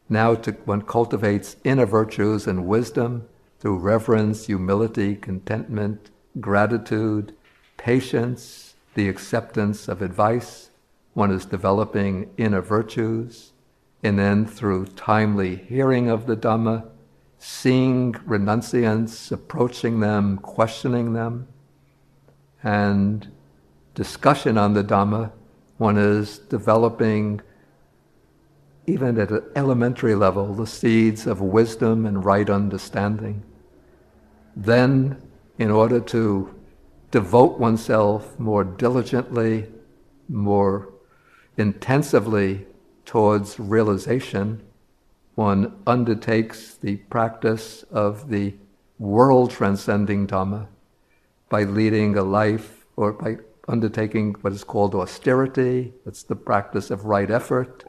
[0.08, 3.28] now to, one cultivates inner virtues and wisdom
[3.60, 7.36] through reverence, humility, contentment, gratitude,
[7.78, 10.70] patience, the acceptance of advice.
[11.14, 13.54] One is developing inner virtues.
[14.04, 16.88] And then through timely hearing of the Dhamma,
[17.40, 21.48] seeing renunciants, approaching them, questioning them,
[22.62, 23.32] and
[24.00, 25.30] discussion on the Dhamma,
[25.78, 27.42] one is developing,
[28.88, 33.44] even at an elementary level, the seeds of wisdom and right understanding.
[34.56, 35.22] Then,
[35.58, 36.56] in order to
[37.12, 39.70] devote oneself more diligently,
[40.30, 40.88] more
[41.58, 42.68] intensively
[43.04, 44.62] towards realization,
[45.36, 48.54] one undertakes the practice of the
[48.98, 50.68] world transcending Dhamma
[51.50, 57.06] by leading a life or by undertaking what is called austerity, that's the practice of
[57.06, 57.86] right effort,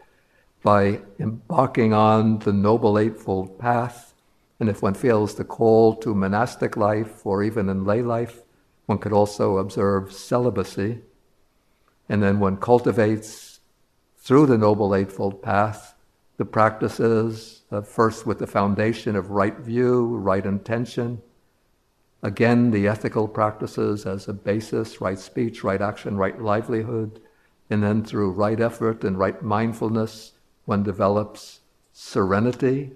[0.62, 4.14] by embarking on the Noble Eightfold Path.
[4.60, 8.42] And if one feels the call to monastic life or even in lay life,
[8.84, 11.00] one could also observe celibacy.
[12.10, 13.60] And then one cultivates
[14.18, 15.94] through the Noble Eightfold Path
[16.36, 21.22] the practices, first with the foundation of right view, right intention.
[22.22, 27.20] Again, the ethical practices as a basis, right speech, right action, right livelihood.
[27.70, 30.32] And then through right effort and right mindfulness,
[30.66, 31.60] one develops
[31.92, 32.92] serenity,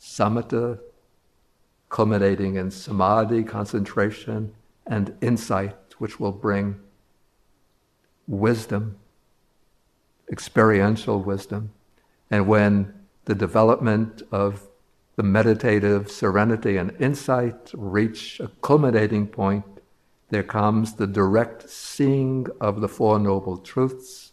[0.00, 0.78] samatha,
[1.90, 4.54] culminating in samadhi, concentration,
[4.86, 6.80] and insight, which will bring
[8.26, 8.96] wisdom,
[10.30, 11.70] experiential wisdom.
[12.30, 12.94] And when
[13.26, 14.66] the development of
[15.16, 19.64] the meditative serenity and insight reach a culminating point,
[20.30, 24.32] there comes the direct seeing of the Four Noble Truths.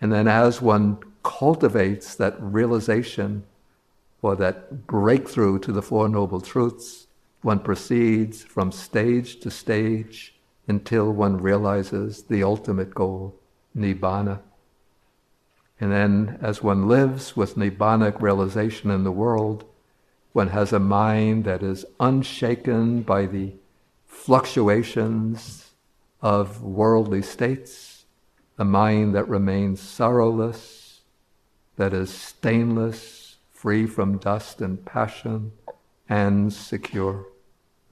[0.00, 3.44] And then, as one cultivates that realization
[4.22, 7.08] or that breakthrough to the Four Noble Truths,
[7.42, 10.34] one proceeds from stage to stage
[10.68, 13.34] until one realizes the ultimate goal,
[13.76, 14.40] Nibbana.
[15.80, 19.64] And then, as one lives with Nibbanic realization in the world,
[20.34, 23.52] one has a mind that is unshaken by the
[24.04, 25.70] fluctuations
[26.20, 28.04] of worldly states,
[28.58, 31.02] a mind that remains sorrowless,
[31.76, 35.52] that is stainless, free from dust and passion,
[36.08, 37.26] and secure.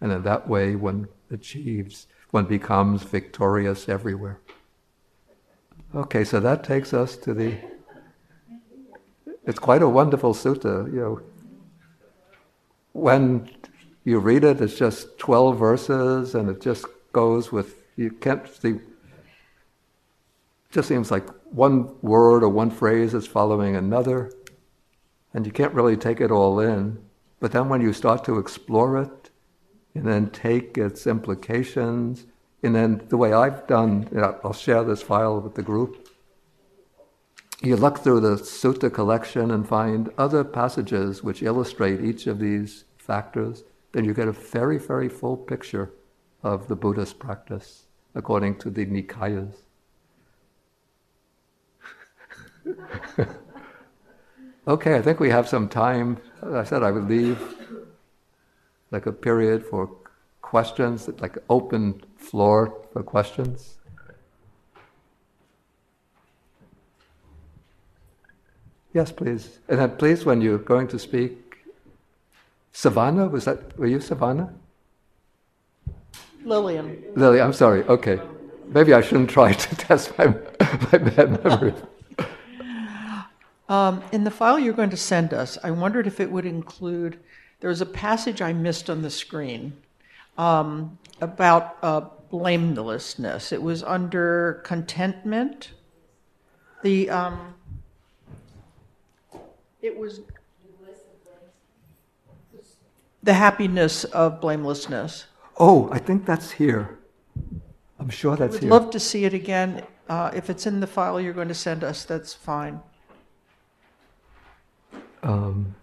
[0.00, 4.40] And in that way, one achieves, one becomes victorious everywhere.
[5.94, 7.56] Okay, so that takes us to the
[9.46, 10.92] it's quite a wonderful sutta.
[10.92, 11.20] You know,
[12.92, 13.50] when
[14.04, 18.80] you read it, it's just twelve verses, and it just goes with you can't see.
[20.70, 24.32] just seems like one word or one phrase is following another,
[25.34, 26.98] and you can't really take it all in.
[27.40, 29.30] But then when you start to explore it,
[29.94, 32.26] and then take its implications,
[32.62, 36.01] and then the way I've done, you know, I'll share this file with the group.
[37.64, 42.86] You look through the sutta collection and find other passages which illustrate each of these
[42.98, 45.92] factors, then you get a very, very full picture
[46.42, 47.84] of the Buddhist practice
[48.16, 49.54] according to the Nikayas.
[54.66, 56.18] okay, I think we have some time.
[56.42, 57.40] As I said I would leave
[58.90, 59.88] like a period for
[60.40, 63.78] questions, like open floor for questions.
[68.92, 69.58] Yes, please.
[69.68, 71.56] And then please, when you're going to speak,
[72.72, 74.52] Savannah, was that, were you Savannah?
[76.44, 77.02] Lillian.
[77.14, 78.20] Lily, I'm sorry, okay.
[78.66, 81.74] Maybe I shouldn't try to test my, my bad memory.
[83.68, 87.18] Um, in the file you're going to send us, I wondered if it would include,
[87.60, 89.72] there's a passage I missed on the screen
[90.36, 93.50] um, about uh, blamelessness.
[93.50, 95.70] It was under contentment.
[96.82, 97.54] The, um,
[99.82, 100.20] it was
[103.22, 105.26] the happiness of blamelessness.
[105.58, 106.98] Oh, I think that's here.
[107.98, 108.60] I'm sure that's here.
[108.60, 108.70] Would here.
[108.70, 109.84] love to see it again.
[110.08, 112.80] Uh, if it's in the file you're going to send us, that's fine.
[115.22, 115.76] Um,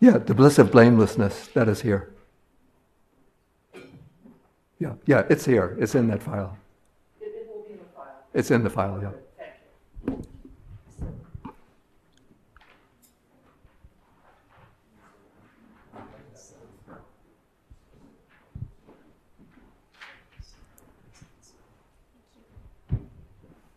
[0.00, 2.12] yeah, the bliss of blamelessness, that is here.
[4.78, 5.76] Yeah, yeah, it's here.
[5.80, 6.56] It's in that file.
[7.20, 8.22] It, will be in the file.
[8.32, 9.10] It's in the file, yeah.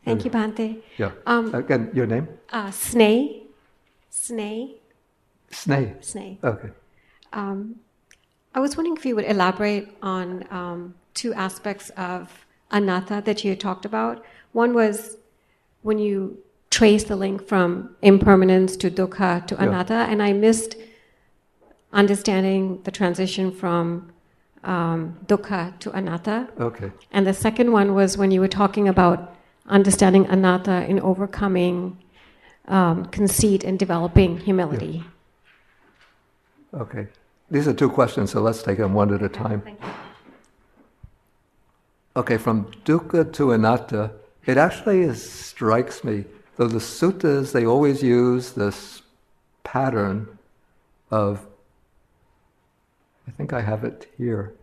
[0.03, 0.81] Thank you, Thank you, Bhante.
[0.97, 1.11] Yeah.
[1.25, 2.27] Um, Again, your name?
[2.51, 3.43] Uh, Sneh,
[4.11, 4.80] Sneh,
[5.51, 5.99] Sneh.
[5.99, 6.37] Sneh.
[6.43, 6.69] Okay.
[7.33, 7.75] Um,
[8.53, 13.55] I was wondering if you would elaborate on um, two aspects of anatta that you
[13.55, 14.23] talked about.
[14.51, 15.17] One was
[15.83, 16.37] when you
[16.69, 19.63] trace the link from impermanence to dukkha to Yeah.
[19.63, 20.75] anatta, and I missed
[21.93, 24.11] understanding the transition from
[24.63, 26.47] um, dukkha to anatta.
[26.59, 26.91] Okay.
[27.11, 29.35] And the second one was when you were talking about
[29.67, 31.97] understanding anatta in overcoming
[32.67, 35.03] um, conceit and developing humility.
[36.73, 37.07] Okay.
[37.49, 39.61] These are two questions, so let's take them one at a time.
[42.15, 44.11] Okay, from dukkha to anatta,
[44.45, 49.01] it actually is, strikes me, though the suttas, they always use this
[49.63, 50.37] pattern
[51.09, 51.45] of,
[53.27, 54.53] I think I have it here.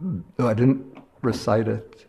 [0.00, 0.20] Hmm.
[0.38, 2.06] No, I didn't recite it.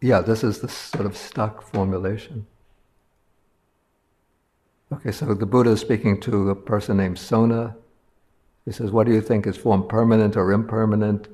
[0.00, 2.46] Yeah, this is the sort of stock formulation.
[4.92, 7.76] Okay, so the Buddha is speaking to a person named Sona.
[8.64, 11.28] He says, What do you think is form permanent or impermanent?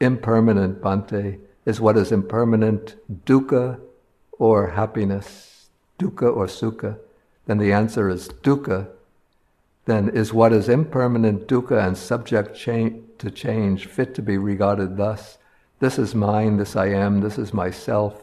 [0.00, 3.78] Impermanent, Bhante, is what is impermanent dukkha
[4.32, 5.68] or happiness,
[5.98, 6.98] dukkha or sukha?
[7.46, 8.88] Then the answer is dukkha.
[9.84, 14.96] Then is what is impermanent dukkha and subject cha- to change fit to be regarded
[14.96, 15.38] thus?
[15.82, 18.22] This is mine, this I am, this is myself.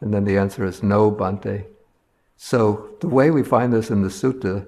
[0.00, 1.64] And then the answer is no, Bhante.
[2.36, 4.64] So the way we find this in the sutta,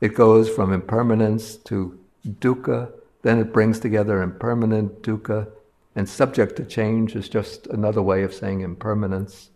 [0.00, 2.92] it goes from impermanence to dukkha,
[3.22, 5.48] then it brings together impermanent dukkha,
[5.96, 9.50] and subject to change is just another way of saying impermanence.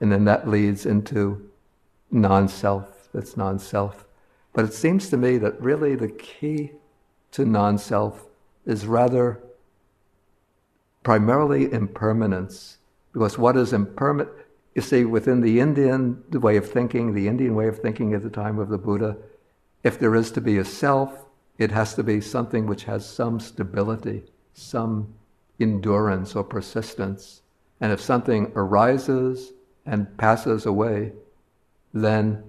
[0.00, 1.50] And then that leads into
[2.10, 4.06] non self, that's non self.
[4.54, 6.70] But it seems to me that really the key
[7.32, 8.24] to non self
[8.64, 9.38] is rather
[11.02, 12.78] primarily impermanence.
[13.12, 14.30] Because what is impermanent,
[14.74, 18.30] you see, within the Indian way of thinking, the Indian way of thinking at the
[18.30, 19.16] time of the Buddha,
[19.82, 21.24] if there is to be a self,
[21.58, 24.24] it has to be something which has some stability,
[24.54, 25.12] some
[25.58, 27.42] endurance or persistence.
[27.80, 29.52] And if something arises
[29.84, 31.12] and passes away,
[31.92, 32.44] then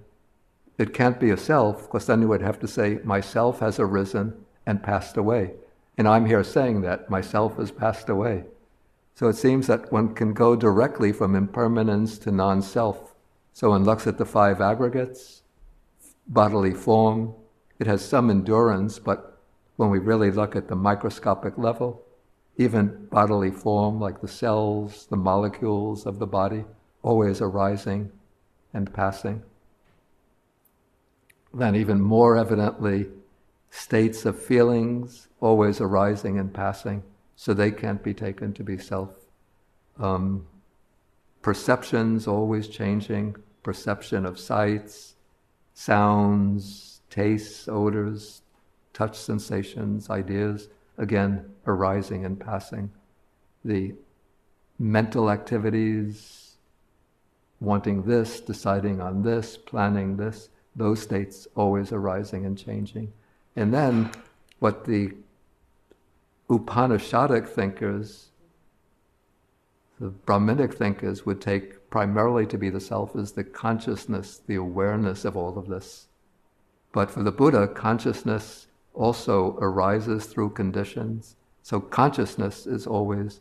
[0.78, 4.34] it can't be a self, because then you would have to say, myself has arisen
[4.66, 5.54] and passed away.
[5.98, 8.46] And I'm here saying that myself has passed away.
[9.16, 13.16] So it seems that one can go directly from impermanence to non self.
[13.54, 15.42] So one looks at the five aggregates,
[16.28, 17.34] bodily form,
[17.82, 19.40] it has some endurance, but
[19.76, 22.04] when we really look at the microscopic level,
[22.58, 26.64] even bodily form, like the cells, the molecules of the body,
[27.02, 28.12] always arising
[28.74, 29.42] and passing.
[31.54, 33.08] Then, even more evidently,
[33.72, 37.02] states of feelings always arising and passing,
[37.36, 39.10] so they can't be taken to be self.
[39.98, 40.46] Um,
[41.42, 45.16] perceptions always changing, perception of sights,
[45.74, 48.42] sounds, tastes, odors,
[48.94, 50.68] touch sensations, ideas,
[50.98, 52.92] again, arising and passing.
[53.64, 53.96] The
[54.78, 56.56] mental activities,
[57.62, 63.14] wanting this, deciding on this, planning this, those states always arising and changing.
[63.56, 64.12] And then
[64.60, 65.14] what the
[66.50, 68.30] Upanishadic thinkers,
[70.00, 75.26] the Brahminic thinkers, would take primarily to be the self is the consciousness, the awareness
[75.26, 76.08] of all of this.
[76.92, 81.36] But for the Buddha, consciousness also arises through conditions.
[81.64, 83.40] So consciousness is always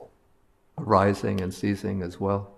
[0.78, 2.52] arising and ceasing as well.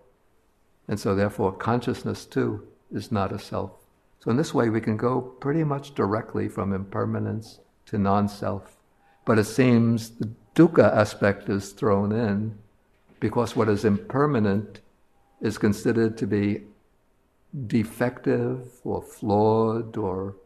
[0.89, 3.82] And so, therefore, consciousness too is not a self.
[4.23, 8.77] So, in this way, we can go pretty much directly from impermanence to non self.
[9.25, 12.57] But it seems the dukkha aspect is thrown in
[13.19, 14.81] because what is impermanent
[15.41, 16.63] is considered to be
[17.67, 20.37] defective or flawed or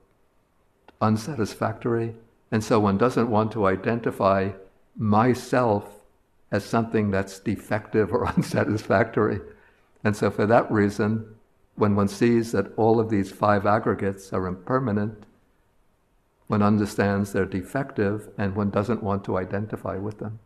[1.03, 2.15] unsatisfactory.
[2.51, 4.53] And so one doesn't want to identify
[4.97, 6.01] myself
[6.51, 9.41] as something that's defective or unsatisfactory.
[10.03, 11.36] And so, for that reason,
[11.77, 15.25] when one sees that all of these five aggregates are impermanent,
[16.47, 20.39] one understands they're defective and one doesn't want to identify with them.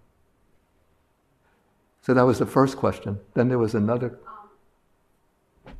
[2.02, 3.20] So that was the first question.
[3.34, 4.18] Then there was another.
[5.66, 5.74] Um,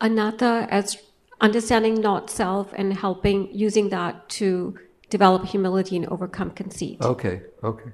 [0.00, 0.98] Anatta as
[1.40, 4.78] understanding not self and helping using that to
[5.10, 7.00] develop humility and overcome conceit.
[7.00, 7.90] Okay, okay.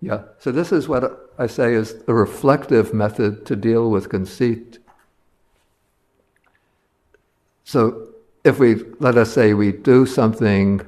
[0.00, 4.78] Yeah, so this is what I say is the reflective method to deal with conceit.
[7.64, 8.08] So
[8.44, 10.80] if we, let us say, we do something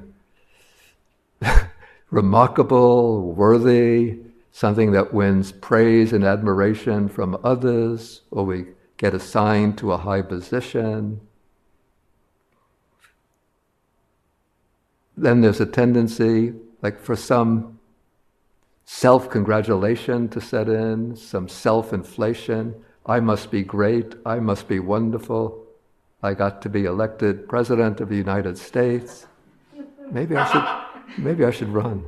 [2.11, 4.19] remarkable, worthy,
[4.53, 8.67] something that wins praise and admiration from others, or we
[8.97, 11.21] get assigned to a high position,
[15.17, 16.53] then there's a tendency,
[16.83, 17.79] like for some
[18.85, 22.75] self congratulation to set in, some self inflation.
[23.07, 25.64] I must be great, I must be wonderful.
[26.25, 29.27] I got to be elected president of the United States.
[30.11, 30.65] Maybe I should
[31.23, 32.03] maybe I should run.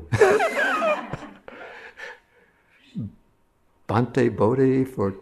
[3.87, 5.15] Bhante Bodhi for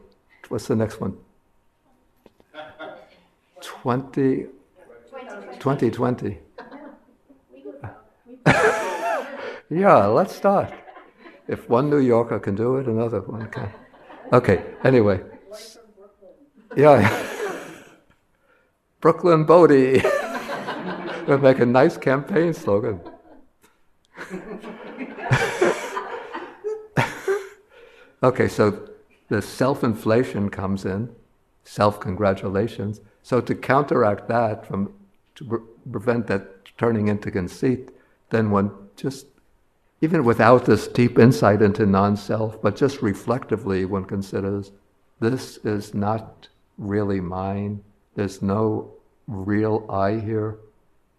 [0.49, 1.17] what's the next one?
[3.61, 4.47] 20
[5.59, 6.39] 2020.
[9.71, 10.73] yeah, let's start.
[11.49, 13.73] If one New Yorker can do it, another one can.
[14.33, 15.21] Okay, anyway.
[16.77, 17.33] Yeah.
[19.05, 20.03] Brooklyn Bodhi.
[21.27, 23.03] we'll make a nice campaign slogan.
[28.23, 28.89] okay, so
[29.29, 31.15] the self inflation comes in,
[31.65, 33.03] self congratulations.
[33.23, 34.95] So to counteract that, from
[35.35, 35.59] to pre-
[35.93, 37.91] prevent that turning into conceit,
[38.31, 39.27] then one just
[40.01, 44.73] even without this deep insight into non self, but just reflectively, one considers
[45.21, 46.49] this is not
[46.79, 47.85] really mine.
[48.15, 48.94] There's no
[49.27, 50.59] real I here.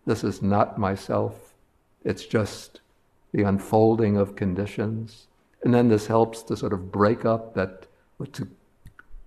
[0.05, 1.53] This is not myself.
[2.03, 2.81] It's just
[3.31, 5.27] the unfolding of conditions.
[5.63, 7.87] And then this helps to sort of break up that,
[8.33, 8.47] to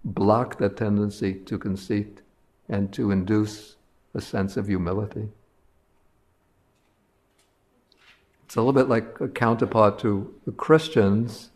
[0.04, 2.20] block that tendency to conceit
[2.68, 3.76] and to induce
[4.14, 5.28] a sense of humility.
[8.44, 11.50] It's a little bit like a counterpart to the Christians,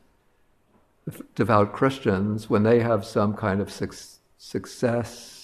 [1.34, 5.41] devout Christians, when they have some kind of su- success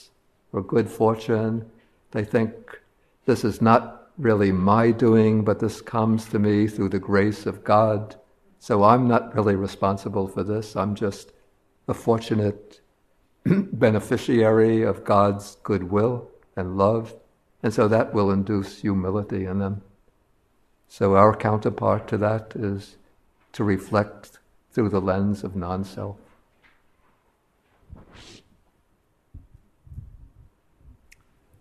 [0.53, 1.65] or good fortune,
[2.11, 2.81] they think
[3.27, 7.65] this is not really my doing, but this comes to me through the grace of
[7.65, 8.17] God.
[8.59, 10.75] So I'm not really responsible for this.
[10.75, 11.33] I'm just
[11.87, 12.81] a fortunate
[13.45, 17.15] beneficiary of God's goodwill and love.
[17.63, 19.83] And so that will induce humility in them.
[20.89, 22.97] So our counterpart to that is
[23.53, 24.39] to reflect
[24.73, 26.17] through the lens of non self.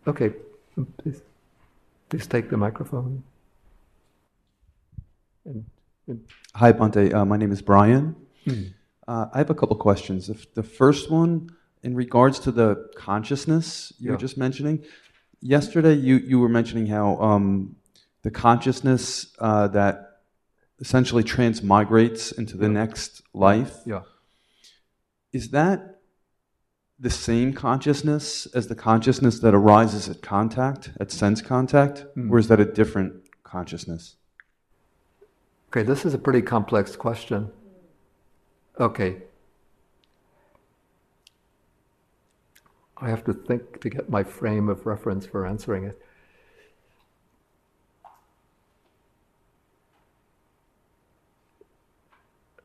[0.08, 0.32] Okay,
[1.04, 1.22] please,
[2.08, 3.24] please take the microphone.
[5.44, 5.66] And,
[6.08, 6.24] and
[6.56, 7.14] Hi, Bhante.
[7.14, 8.16] Uh, my name is Brian.
[9.06, 10.30] Uh, I have a couple questions.
[10.30, 11.50] If the first one,
[11.84, 14.86] in regards to the consciousness you were just mentioning,
[15.42, 17.76] yesterday you, you were mentioning how um,
[18.24, 20.22] the consciousness uh, that
[20.80, 24.04] essentially transmigrates into the next life, yeah,
[25.34, 25.97] is that
[27.00, 32.32] the same consciousness as the consciousness that arises at contact, at sense contact, hmm.
[32.32, 34.18] or is that a different consciousness?
[35.78, 37.52] okay, this is a pretty complex question.
[38.80, 39.18] Okay.
[43.00, 46.02] I have to think to get my frame of reference for answering it.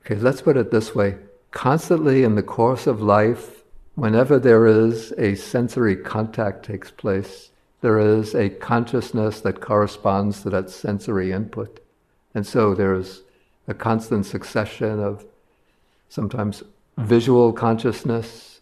[0.05, 1.17] Okay, let's put it this way.
[1.51, 3.62] Constantly in the course of life,
[3.95, 10.51] whenever there is a sensory contact takes place, there is a consciousness that corresponds to
[10.51, 11.81] that sensory input.
[12.35, 13.23] And so there's
[13.69, 15.25] a constant succession of
[16.09, 16.63] sometimes
[16.99, 18.61] visual consciousness,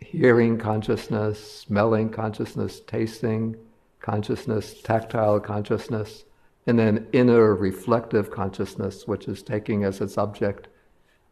[0.00, 3.56] hearing consciousness, smelling consciousness, tasting
[4.00, 6.24] consciousness, tactile consciousness,
[6.66, 10.68] and then inner reflective consciousness, which is taking as its object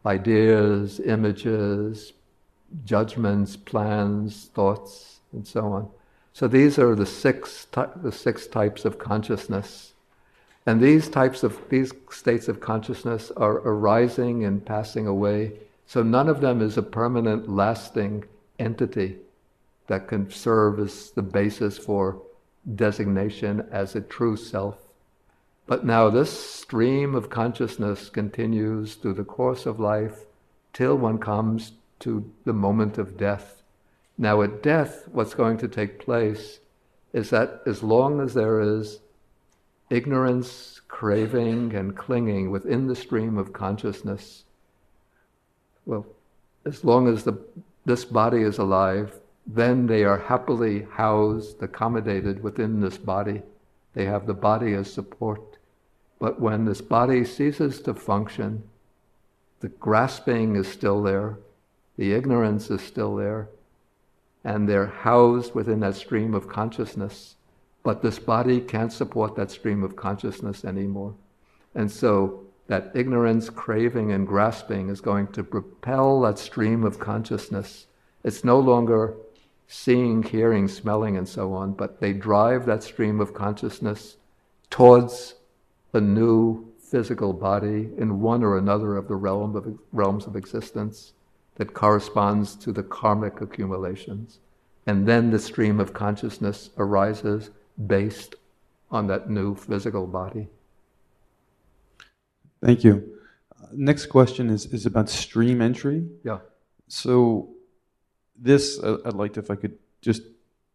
[0.05, 2.13] ideas, images,
[2.85, 5.89] judgments, plans, thoughts, and so on.
[6.33, 9.93] So these are the six, ty- the six types of consciousness.
[10.65, 15.53] And these types of, these states of consciousness are arising and passing away.
[15.87, 18.25] So none of them is a permanent, lasting
[18.59, 19.17] entity
[19.87, 22.21] that can serve as the basis for
[22.75, 24.77] designation as a true self.
[25.65, 30.25] But now this stream of consciousness continues through the course of life
[30.73, 33.61] till one comes to the moment of death.
[34.17, 36.59] Now, at death, what's going to take place
[37.13, 38.99] is that as long as there is
[39.89, 44.43] ignorance, craving, and clinging within the stream of consciousness,
[45.85, 46.05] well,
[46.65, 47.39] as long as the,
[47.85, 53.41] this body is alive, then they are happily housed, accommodated within this body.
[53.93, 55.57] They have the body as support.
[56.19, 58.63] But when this body ceases to function,
[59.61, 61.37] the grasping is still there,
[61.99, 63.49] the ignorance is still there,
[64.45, 67.35] and they're housed within that stream of consciousness.
[67.83, 71.13] But this body can't support that stream of consciousness anymore.
[71.75, 77.87] And so that ignorance, craving, and grasping is going to propel that stream of consciousness.
[78.23, 79.17] It's no longer
[79.67, 84.15] seeing, hearing, smelling, and so on, but they drive that stream of consciousness
[84.69, 85.35] towards
[85.91, 91.11] a new physical body in one or another of the realm of, realms of existence
[91.59, 94.39] that corresponds to the karmic accumulations.
[94.87, 97.51] And then the stream of consciousness arises
[97.85, 98.35] based
[98.89, 100.47] on that new physical body.
[102.63, 103.17] Thank you.
[103.61, 106.07] Uh, next question is, is about stream entry.
[106.23, 106.39] Yeah.
[106.87, 107.49] So,
[108.35, 110.23] this, uh, I'd like to, if I could just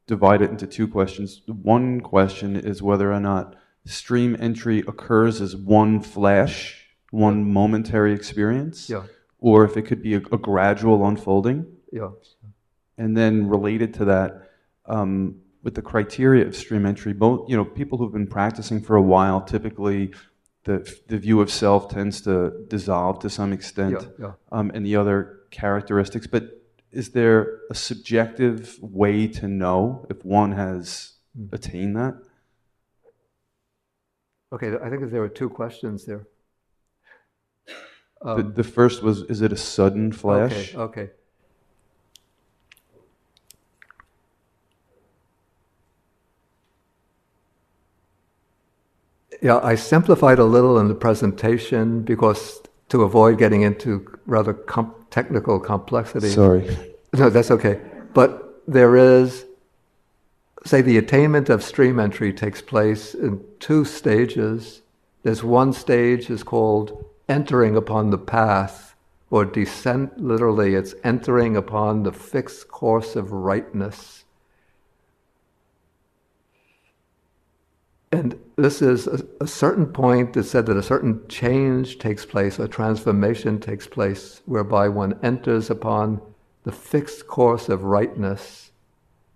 [0.07, 1.41] divide it into two questions.
[1.47, 3.57] One question is whether or not
[3.87, 9.05] stream entry occurs as one flash, one momentary experience, Yeah.
[9.45, 11.67] Or if it could be a, a gradual unfolding.
[11.93, 12.09] Yeah.
[12.97, 14.49] And then related to that,
[14.87, 18.97] um, with the criteria of stream entry, both you know people who've been practicing for
[18.97, 20.15] a while, typically
[20.65, 20.77] the
[21.09, 24.33] the view of self tends to dissolve to some extent, Yeah, yeah.
[24.51, 26.27] Um, and the other characteristics.
[26.27, 26.45] But
[26.91, 31.15] is there a subjective way to know if one has
[31.53, 32.15] attained that?
[34.55, 36.27] Okay, I think there were two questions there.
[38.25, 40.75] The, Um, the first was, is it a sudden flash?
[40.75, 41.11] Okay, okay.
[49.43, 54.95] Yeah, I simplified a little in the presentation because to avoid getting into rather com-
[55.11, 56.31] technical complexity.
[56.31, 56.77] Sorry.
[57.17, 57.81] No, that's okay.
[58.13, 59.47] But there is,
[60.67, 64.83] say, the attainment of stream entry takes place in two stages.
[65.23, 68.95] There's one stage is called entering upon the path,
[69.31, 70.21] or descent.
[70.21, 74.25] Literally, it's entering upon the fixed course of rightness.
[78.13, 82.61] And this is a, a certain point that said that a certain change takes place,
[82.61, 86.21] a transformation takes place, whereby one enters upon
[86.63, 88.71] the fixed course of rightness.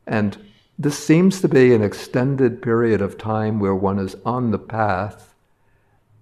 [0.07, 0.39] And
[0.79, 5.35] this seems to be an extended period of time where one is on the path.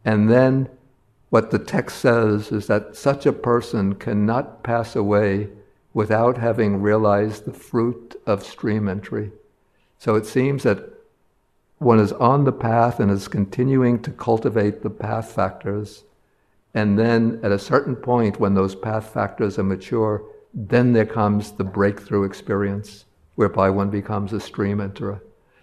[0.02, 0.70] And then
[1.36, 5.50] what the text says is that such a person cannot pass away
[5.92, 9.30] without having realized the fruit of stream entry.
[9.98, 10.94] So it seems that
[11.76, 16.04] one is on the path and is continuing to cultivate the path factors.
[16.72, 20.24] And then at a certain point, when those path factors are mature,
[20.54, 25.20] then there comes the breakthrough experience whereby one becomes a stream enterer.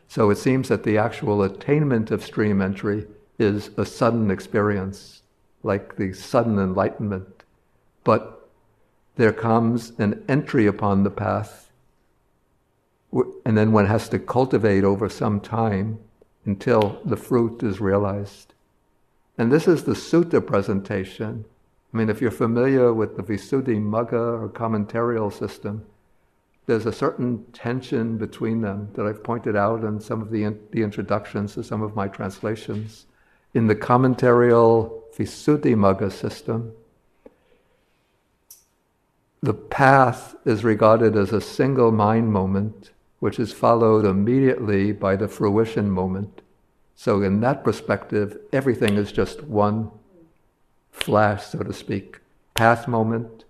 [0.08, 3.08] So it seems that the actual attainment of stream entry
[3.40, 5.23] is a sudden experience,
[5.64, 7.44] like the sudden enlightenment.
[8.04, 8.50] But
[9.16, 11.72] there comes an entry upon the path,
[13.46, 16.00] and then one has to cultivate over some time
[16.46, 18.54] until the fruit is realized.
[19.38, 21.46] And this is the sutta presentation.
[21.94, 25.86] I mean, if you're familiar with the Visuddhi Visuddhimagga or commentarial system,
[26.66, 30.60] there's a certain tension between them that I've pointed out in some of the, in,
[30.72, 33.06] the introductions to some of my translations.
[33.54, 36.74] In the commentarial Visuddhimagga system,
[39.42, 45.28] the path is regarded as a single mind moment, which is followed immediately by the
[45.28, 46.42] fruition moment.
[46.96, 49.92] So, in that perspective, everything is just one
[50.92, 52.20] flash, so to speak.
[52.56, 53.44] Path moment,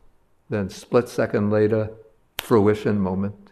[0.50, 1.92] then split second later,
[2.40, 3.52] fruition moment.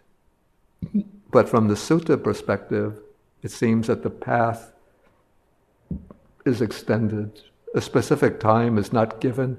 [1.30, 2.98] But from the sutta perspective,
[3.42, 4.71] it seems that the path
[6.44, 7.42] is extended.
[7.74, 9.58] A specific time is not given.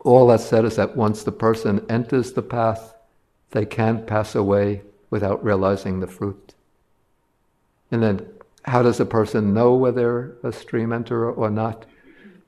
[0.00, 2.94] All that's said is that once the person enters the path,
[3.50, 6.54] they can't pass away without realizing the fruit.
[7.90, 8.26] And then,
[8.64, 11.86] how does a person know whether a stream enterer or not?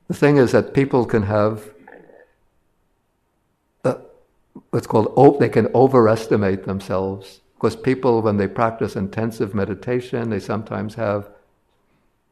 [0.07, 1.71] The thing is that people can have
[3.85, 3.95] uh,
[4.71, 10.95] what's called they can overestimate themselves because people when they practice intensive meditation they sometimes
[10.95, 11.29] have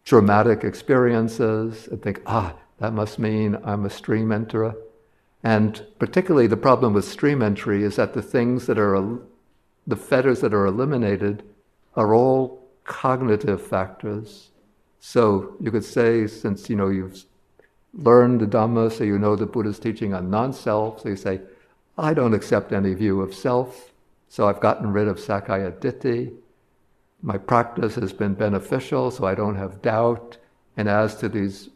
[0.07, 2.49] traumatic experiences and think ah
[2.79, 4.73] that must mean i'm a stream enterer
[5.43, 8.95] and particularly the problem with stream entry is that the things that are
[9.85, 11.43] the fetters that are eliminated
[11.95, 12.39] are all
[12.85, 14.51] cognitive factors
[15.01, 17.25] so you could say since you know you've
[17.93, 21.41] learned the dhamma so you know the buddha's teaching on non-self so you say
[21.99, 23.91] I don't accept any view of self,
[24.29, 26.31] so I've gotten rid of Sakkaya Ditthi.
[27.21, 30.37] My practice has been beneficial, so I don't have doubt.
[30.75, 31.69] And as to these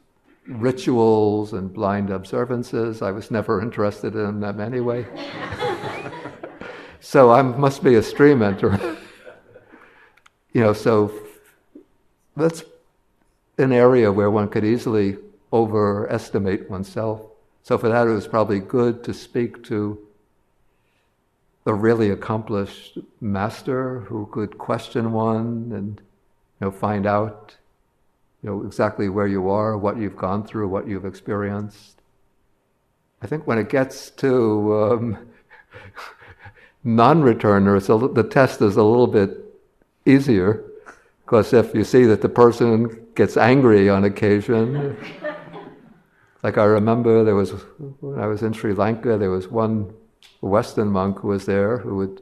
[0.47, 5.05] rituals and blind observances, I was never interested in them anyway.
[6.99, 8.97] so I must be a stream enterer.
[10.53, 11.11] you know, so
[12.35, 12.63] that's
[13.57, 15.17] an area where one could easily
[15.51, 17.21] overestimate oneself.
[17.63, 19.99] So for that, it was probably good to speak to
[21.66, 27.55] a really accomplished master who could question one and you know find out
[28.41, 32.01] you know exactly where you are, what you've gone through, what you've experienced.
[33.22, 35.28] I think when it gets to um,
[36.84, 39.38] non-returners, the test is a little bit
[40.05, 40.64] easier
[41.24, 44.97] because if you see that the person gets angry on occasion,
[46.43, 47.51] like I remember there was
[47.99, 49.93] when I was in Sri Lanka, there was one
[50.41, 52.21] a Western monk who was there who would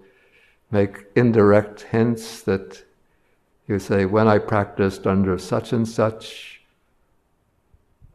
[0.71, 2.83] make indirect hints that
[3.65, 6.61] he would say, When I practiced under such and such,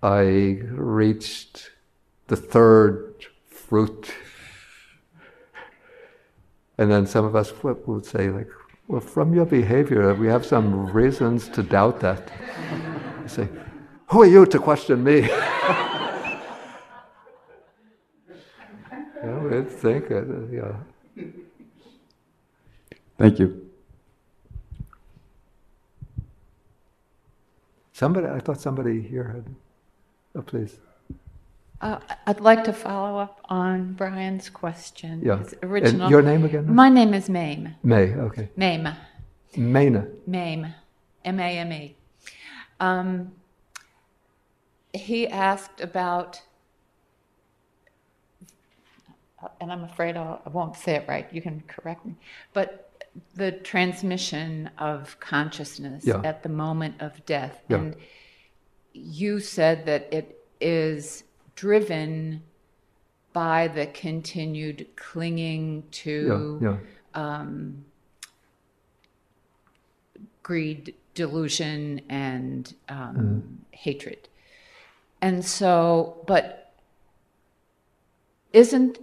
[0.02, 1.70] I reached
[2.26, 4.12] the third fruit.
[6.76, 8.48] And then some of us would say, like,
[8.88, 12.30] well, from your behavior, we have some reasons to doubt that.
[13.22, 13.48] You say,
[14.09, 15.30] who are you to question me?
[19.55, 21.24] Yeah, we'd think it, yeah.
[23.18, 23.70] Thank you.
[27.92, 29.55] Somebody, I thought somebody here had.
[30.36, 30.78] Oh, please.
[31.80, 35.22] Uh, I'd like to follow up on Brian's question.
[35.24, 35.38] Yeah.
[35.38, 36.02] His original.
[36.02, 36.74] And your name again?
[36.74, 37.74] My name is Mame.
[37.84, 38.14] May.
[38.14, 38.48] Okay.
[38.57, 38.88] Mame.
[39.57, 40.09] Maina.
[40.26, 40.74] Mame.
[41.24, 41.96] M A M E.
[42.80, 43.32] Um,
[44.92, 46.42] he asked about
[49.61, 52.14] and I'm afraid I'll, I will not say it right, you can correct me,
[52.53, 52.90] but
[53.34, 56.20] the transmission of consciousness yeah.
[56.24, 57.61] at the moment of death.
[57.68, 57.76] Yeah.
[57.76, 57.97] And
[58.92, 61.24] you said that it is
[61.57, 62.42] driven
[63.32, 66.76] by the continued clinging to yeah,
[67.14, 67.84] um,
[70.42, 73.76] greed, delusion, and um, mm.
[73.76, 74.28] hatred.
[75.20, 76.72] And so, but
[78.53, 79.01] isn't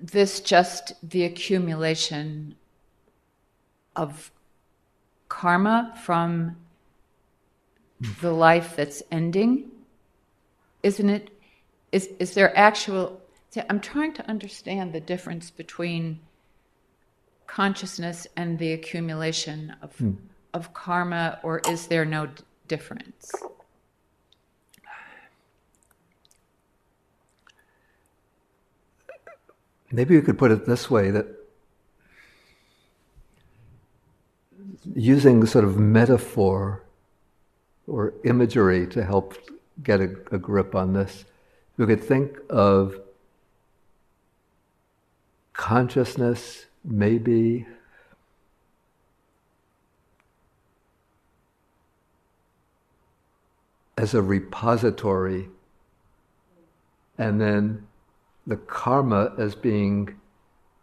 [0.00, 2.54] this just the accumulation
[3.96, 4.30] of
[5.28, 6.56] karma from
[8.20, 9.70] the life that's ending?
[10.82, 11.30] Isn't it?
[11.92, 13.20] Is, is there actual.
[13.50, 16.20] See, I'm trying to understand the difference between
[17.46, 20.12] consciousness and the accumulation of, hmm.
[20.52, 23.32] of karma, or is there no d- difference?
[29.90, 31.26] Maybe you could put it this way that
[34.94, 36.82] using sort of metaphor
[37.86, 39.34] or imagery to help
[39.82, 41.24] get a, a grip on this,
[41.78, 43.00] you could think of
[45.52, 47.66] consciousness maybe
[53.96, 55.48] as a repository
[57.18, 57.87] and then
[58.48, 60.18] the karma as being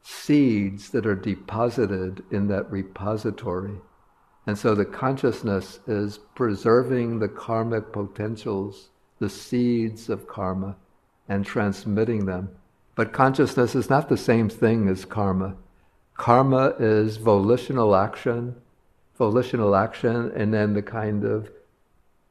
[0.04, 3.76] seeds that are deposited in that repository.
[4.46, 10.76] And so the consciousness is preserving the karmic potentials, the seeds of karma,
[11.28, 12.50] and transmitting them.
[12.94, 15.56] But consciousness is not the same thing as karma.
[16.14, 18.56] Karma is volitional action,
[19.18, 21.50] volitional action, and then the kind of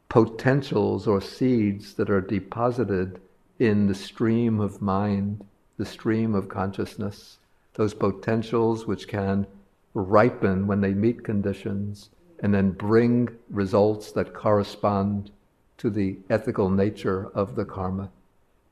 [0.09, 3.21] potentials or seeds that are deposited
[3.59, 5.45] in the stream of mind,
[5.77, 7.39] the stream of consciousness,
[7.75, 9.47] those potentials which can
[9.95, 15.31] ripen when they meet conditions and then bring results that correspond
[15.79, 18.11] to the ethical nature of the karma.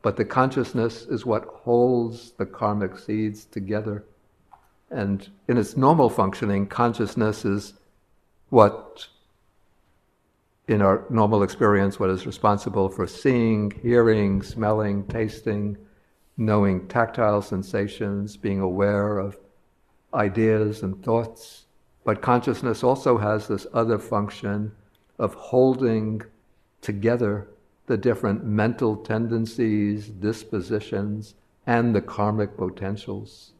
[0.03, 4.05] But the consciousness is what holds the karmic seeds together.
[4.91, 7.75] And in its normal functioning, consciousness is
[8.51, 9.07] what
[10.73, 15.77] in our normal experience, what is responsible for seeing, hearing, smelling, tasting,
[16.37, 19.39] knowing tactile sensations, being aware of
[20.15, 21.67] ideas and thoughts.
[22.05, 24.73] But consciousness also has this other function
[25.19, 26.23] of holding
[26.81, 27.49] together
[27.87, 31.35] the different mental tendencies, dispositions,
[31.67, 33.53] and the karmic potentials.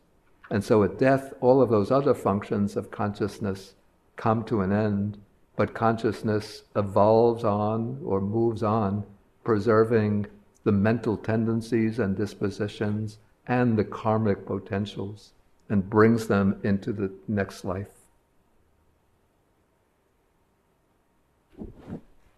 [0.51, 3.75] And so at death, all of those other functions of consciousness
[4.17, 5.19] come to an end
[5.57, 9.05] but consciousness evolves on or moves on,
[9.45, 10.27] preserving
[10.65, 15.33] the mental tendencies and dispositions and the karmic potentials
[15.69, 17.89] and brings them into the next life.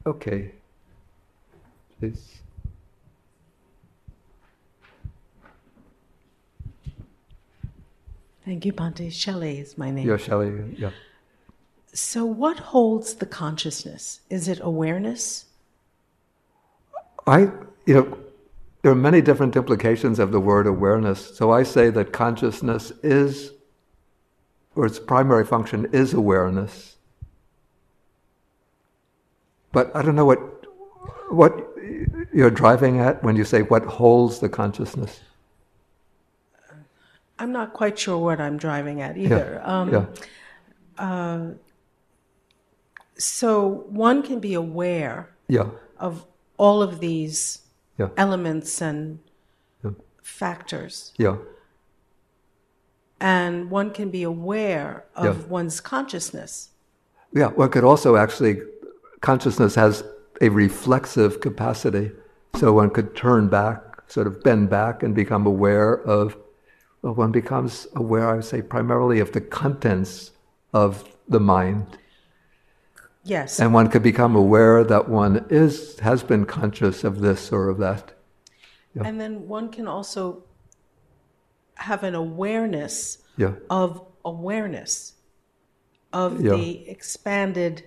[0.07, 0.53] Okay,
[1.99, 2.41] please.
[8.45, 9.11] Thank you, Bhante.
[9.11, 10.07] Shelley is my name.
[10.07, 10.91] Yeah, Shelley, yeah.
[11.95, 14.21] So, what holds the consciousness?
[14.29, 15.47] Is it awareness?
[17.27, 17.51] I,
[17.87, 18.19] you know,
[18.83, 21.35] there are many different implications of the word awareness.
[21.35, 23.53] So I say that consciousness is,
[24.77, 26.97] or its primary function is awareness.
[29.73, 30.39] But I don't know what,
[31.31, 31.67] what
[32.35, 35.21] you're driving at when you say what holds the consciousness.
[37.39, 39.63] I'm not quite sure what I'm driving at either.
[39.65, 39.81] Yeah.
[39.81, 40.07] Um, yeah.
[40.99, 41.55] Uh,
[43.17, 45.69] so one can be aware Yeah.
[45.99, 47.63] of all of these
[47.99, 48.09] Yeah.
[48.17, 49.21] elements and
[49.85, 49.91] Yeah.
[50.23, 51.37] factors, Yeah.
[53.21, 56.71] and one can be aware of one's consciousness.
[57.33, 57.49] Yeah.
[57.49, 58.61] One could also actually,
[59.21, 60.05] consciousness has
[60.41, 62.13] a reflexive capacity.
[62.57, 66.37] So one could turn back, sort of bend back and become aware of,
[67.03, 70.33] well, one becomes aware, I would say, primarily of the contents
[70.73, 71.99] of the mind.
[73.25, 73.59] Yes.
[73.59, 77.79] And one could become aware that one is, has been conscious of this or of
[77.79, 78.13] that.
[78.95, 79.03] Yeah.
[79.07, 80.45] And then one can also
[81.77, 83.55] have an awareness Yeah.
[83.71, 85.15] of awareness
[86.13, 86.53] of Yeah.
[86.53, 87.83] the expanded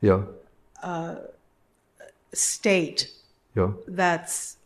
[0.00, 0.22] Yeah.
[0.82, 1.14] Uh,
[2.34, 3.10] state
[3.54, 3.72] Yeah.
[3.86, 4.56] that's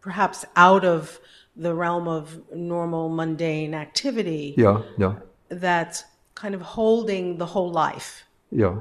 [0.00, 1.18] perhaps out of
[1.56, 4.82] the realm of normal mundane activity Yeah.
[4.98, 5.14] Yeah.
[5.48, 6.04] that's
[6.34, 8.24] kind of holding the whole life.
[8.50, 8.80] Yeah.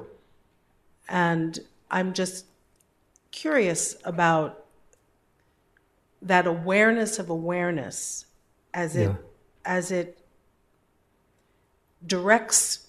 [1.08, 1.60] And
[1.92, 2.46] I'm just
[3.32, 4.66] curious about
[6.22, 8.26] that awareness of awareness
[8.74, 9.16] as it Yeah.
[9.66, 10.20] as it
[12.06, 12.88] directs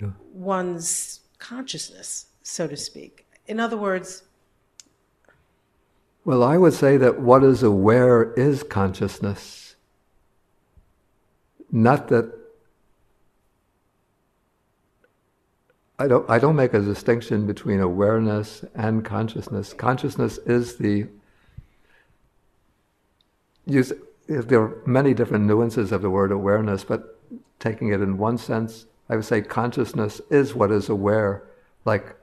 [0.00, 0.12] Yeah.
[0.32, 3.26] one's consciousness, so to speak.
[3.46, 4.22] In other words,
[6.22, 9.74] Well, I would say that what is aware is consciousness.
[11.72, 12.39] Not that
[16.00, 19.74] I don't, I don't make a distinction between awareness and consciousness.
[19.74, 21.08] Consciousness is the.
[23.66, 23.92] Use,
[24.26, 27.18] there are many different nuances of the word awareness, but
[27.58, 31.42] taking it in one sense, I would say consciousness is what is aware.
[31.84, 32.16] Like,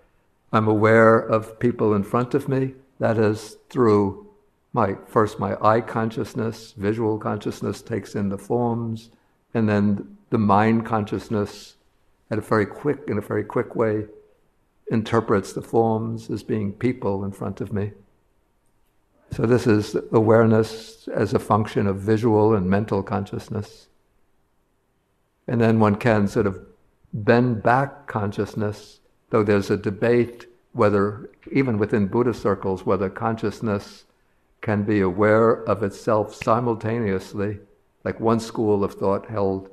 [0.51, 2.73] I'm aware of people in front of me.
[2.97, 4.25] That is through
[4.73, 9.11] my first my eye consciousness, visual consciousness takes in the forms,
[9.53, 11.76] and then the mind consciousness,
[12.29, 14.05] at a very quick, in a very quick way,
[14.89, 17.91] interprets the forms as being people in front of me.
[19.31, 23.87] So this is awareness as a function of visual and mental consciousness.
[25.47, 26.59] And then one can sort of
[27.13, 28.99] bend back consciousness,
[29.29, 34.05] though there's a debate whether, even within Buddhist circles, whether consciousness
[34.61, 37.59] can be aware of itself simultaneously.
[38.03, 39.69] Like one school of thought held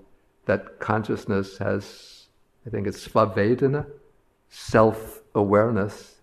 [0.46, 2.13] that consciousness has,
[2.66, 3.86] I think it's svavedana,
[4.48, 6.16] self awareness,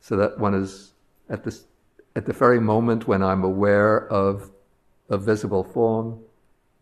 [0.00, 0.92] so that one is
[1.28, 1.64] at this
[2.16, 4.50] at the very moment when I'm aware of
[5.08, 6.18] a visible form,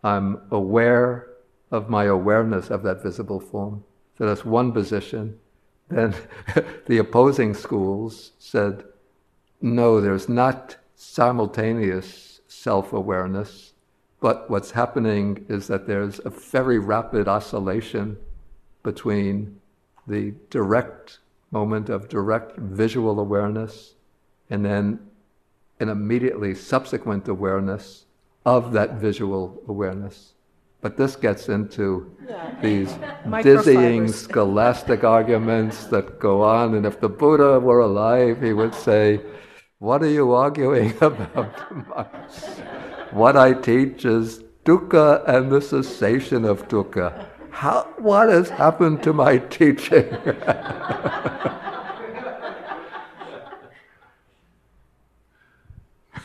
[0.02, 1.28] I'm aware
[1.70, 3.84] of my awareness of that visible form.
[4.16, 5.38] So that's one position.
[5.88, 6.14] Then
[6.86, 8.84] the opposing schools said,
[9.60, 13.74] no, there's not simultaneous self awareness,
[14.20, 18.16] but what's happening is that there's a very rapid oscillation
[18.86, 19.60] between
[20.06, 21.18] the direct
[21.50, 23.94] moment of direct visual awareness
[24.48, 25.00] and then
[25.80, 28.06] an immediately subsequent awareness
[28.44, 30.34] of that visual awareness.
[30.80, 32.16] But this gets into
[32.62, 32.94] these
[33.42, 36.74] dizzying scholastic arguments that go on.
[36.76, 39.20] And if the Buddha were alive, he would say,
[39.80, 41.58] What are you arguing about?
[43.12, 47.35] what I teach is dukkha and the cessation of dukkha.
[47.56, 50.04] How, what has happened to my teaching?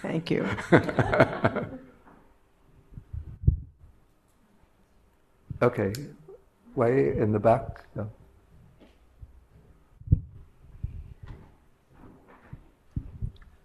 [0.02, 0.46] Thank you.
[5.62, 5.94] okay,
[6.76, 7.86] way in the back.
[7.96, 8.12] No.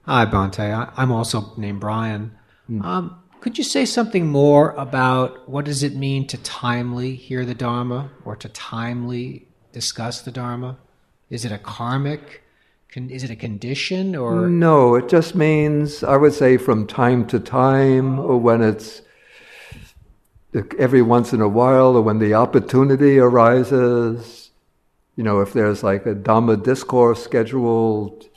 [0.05, 0.61] Hi, Bhante.
[0.61, 2.31] I, I'm also named Brian.
[2.71, 2.85] Mm.
[2.85, 7.55] Um, could you say something more about what does it mean to timely hear the
[7.55, 10.79] Dharma or to timely discuss the Dharma?
[11.31, 12.43] Is it a karmic
[12.97, 14.49] is it a condition or?
[14.49, 19.03] No, it just means, I would say, from time to time, or when it's
[20.79, 24.51] every once in a while, or when the opportunity arises.
[25.15, 28.29] You know, if there's like a Dhamma discourse scheduled,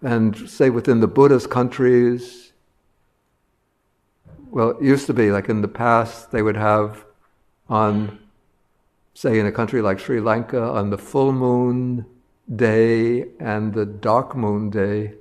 [0.00, 2.47] and say within the Buddhist countries,
[4.50, 7.04] well, it used to be like in the past, they would have
[7.68, 8.18] on,
[9.14, 12.06] say, in a country like Sri Lanka, on the full moon
[12.54, 15.12] day and the dark moon day,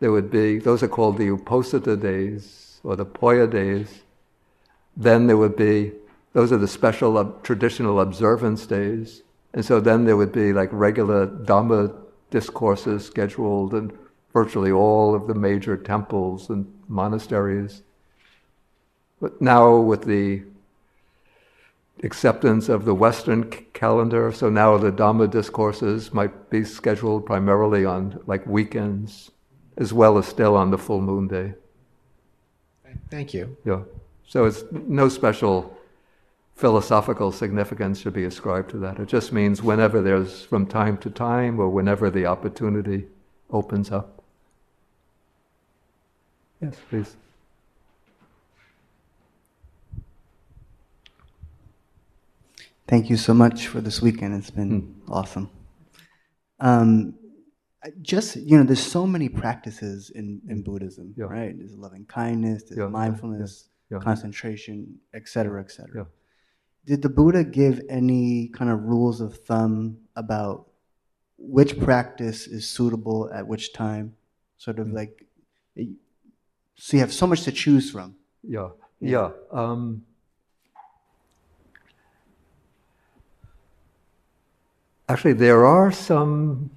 [0.00, 4.00] there would be, those are called the Uposatha days or the Poya days.
[4.96, 5.92] Then there would be,
[6.32, 9.22] those are the special uh, traditional observance days.
[9.52, 11.94] And so then there would be like regular Dhamma
[12.30, 13.92] discourses scheduled in
[14.32, 17.82] virtually all of the major temples and monasteries.
[19.20, 20.42] But now with the
[22.02, 24.32] acceptance of the Western calendar.
[24.32, 29.30] So now the Dhamma discourses might be scheduled primarily on like weekends,
[29.76, 31.54] as well as still on the full moon day.
[33.10, 33.56] Thank you.
[33.64, 33.82] Yeah.
[34.26, 35.76] So it's no special
[36.54, 38.98] philosophical significance should be ascribed to that.
[38.98, 43.06] It just means whenever there's from time to time or whenever the opportunity
[43.50, 44.22] opens up.
[46.60, 47.16] Yes, please.
[52.90, 54.34] Thank you so much for this weekend.
[54.34, 54.94] It's been mm.
[55.08, 55.48] awesome.
[56.58, 57.14] Um,
[58.02, 61.26] just you know, there's so many practices in, in Buddhism, yeah.
[61.26, 61.56] right?
[61.56, 66.08] There's loving kindness, there's yeah, mindfulness, yeah, concentration, etc., etc.
[66.84, 70.66] Did the Buddha give any kind of rules of thumb about
[71.38, 74.16] which practice is suitable at which time?
[74.58, 74.94] Sort of mm.
[74.94, 75.26] like,
[76.74, 78.16] so you have so much to choose from.
[78.42, 79.30] Yeah, yeah.
[79.52, 80.02] Um,
[85.10, 86.70] Actually, there are some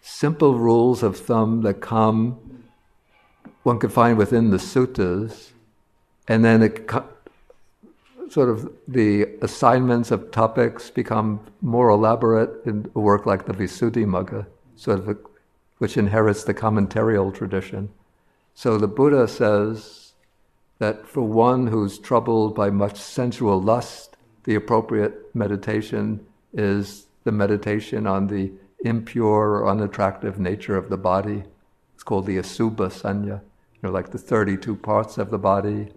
[0.00, 2.36] simple rules of thumb that come,
[3.62, 5.50] one can find within the suttas,
[6.26, 6.90] and then it
[8.30, 14.44] sort of the assignments of topics become more elaborate in a work like the Visuddhimagga,
[14.74, 15.16] sort of a,
[15.78, 17.90] which inherits the commentarial tradition.
[18.54, 20.14] So the Buddha says
[20.80, 28.06] that for one who's troubled by much sensual lust, the appropriate meditation is the meditation
[28.06, 28.50] on the
[28.80, 31.42] impure or unattractive nature of the body.
[31.92, 33.42] It's called the Asubha Sanya,
[33.74, 35.92] you know, like the 32 parts of the body.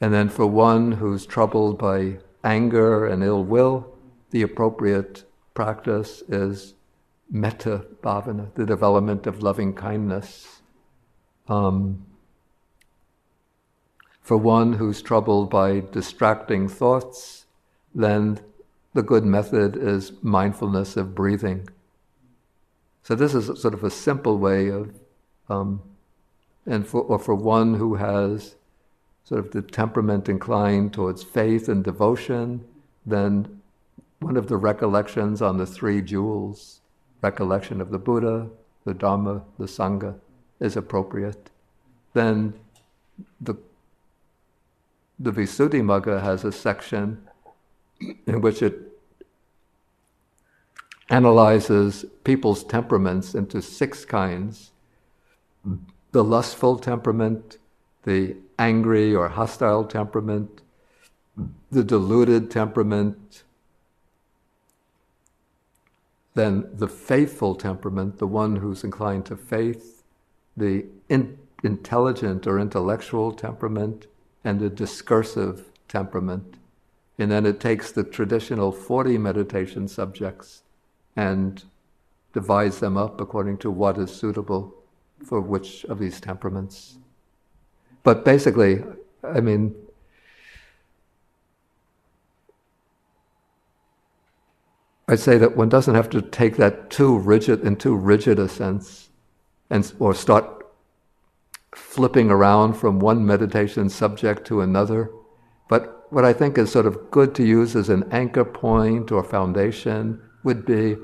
[0.00, 3.94] And then for one who's troubled by anger and ill will,
[4.30, 5.22] the appropriate
[5.54, 6.74] practice is
[7.30, 10.62] metta bhavana, the development of loving kindness.
[11.46, 12.04] Um,
[14.20, 17.46] for one who's troubled by distracting thoughts,
[17.94, 18.40] then
[18.94, 21.68] the good method is mindfulness of breathing.
[23.02, 24.94] So this is sort of a simple way of,
[25.48, 25.82] um,
[26.66, 28.56] and for or for one who has
[29.24, 32.64] sort of the temperament inclined towards faith and devotion,
[33.06, 33.60] then
[34.18, 36.80] one of the recollections on the three jewels,
[37.22, 38.48] recollection of the Buddha,
[38.84, 40.14] the Dharma, the Sangha,
[40.58, 41.50] is appropriate.
[42.12, 42.54] Then
[43.40, 43.54] the
[45.18, 47.28] the Visuddhimagga has a section
[48.26, 48.78] in which it
[51.08, 54.70] analyzes people's temperaments into six kinds
[56.12, 57.58] the lustful temperament,
[58.02, 60.62] the angry or hostile temperament,
[61.70, 63.44] the deluded temperament,
[66.34, 70.02] then the faithful temperament, the one who's inclined to faith,
[70.56, 74.06] the in, intelligent or intellectual temperament,
[74.44, 76.56] and the discursive temperament.
[77.20, 80.62] And then it takes the traditional 40 meditation subjects
[81.14, 81.62] and
[82.32, 84.74] divides them up according to what is suitable
[85.22, 86.96] for which of these temperaments.
[88.02, 88.82] But basically,
[89.22, 89.74] I mean,
[95.06, 98.48] I'd say that one doesn't have to take that too rigid in too rigid a
[98.48, 99.10] sense,
[99.68, 100.64] and or start
[101.74, 105.10] flipping around from one meditation subject to another.
[105.68, 109.22] But what I think is sort of good to use as an anchor point or
[109.22, 110.96] foundation would be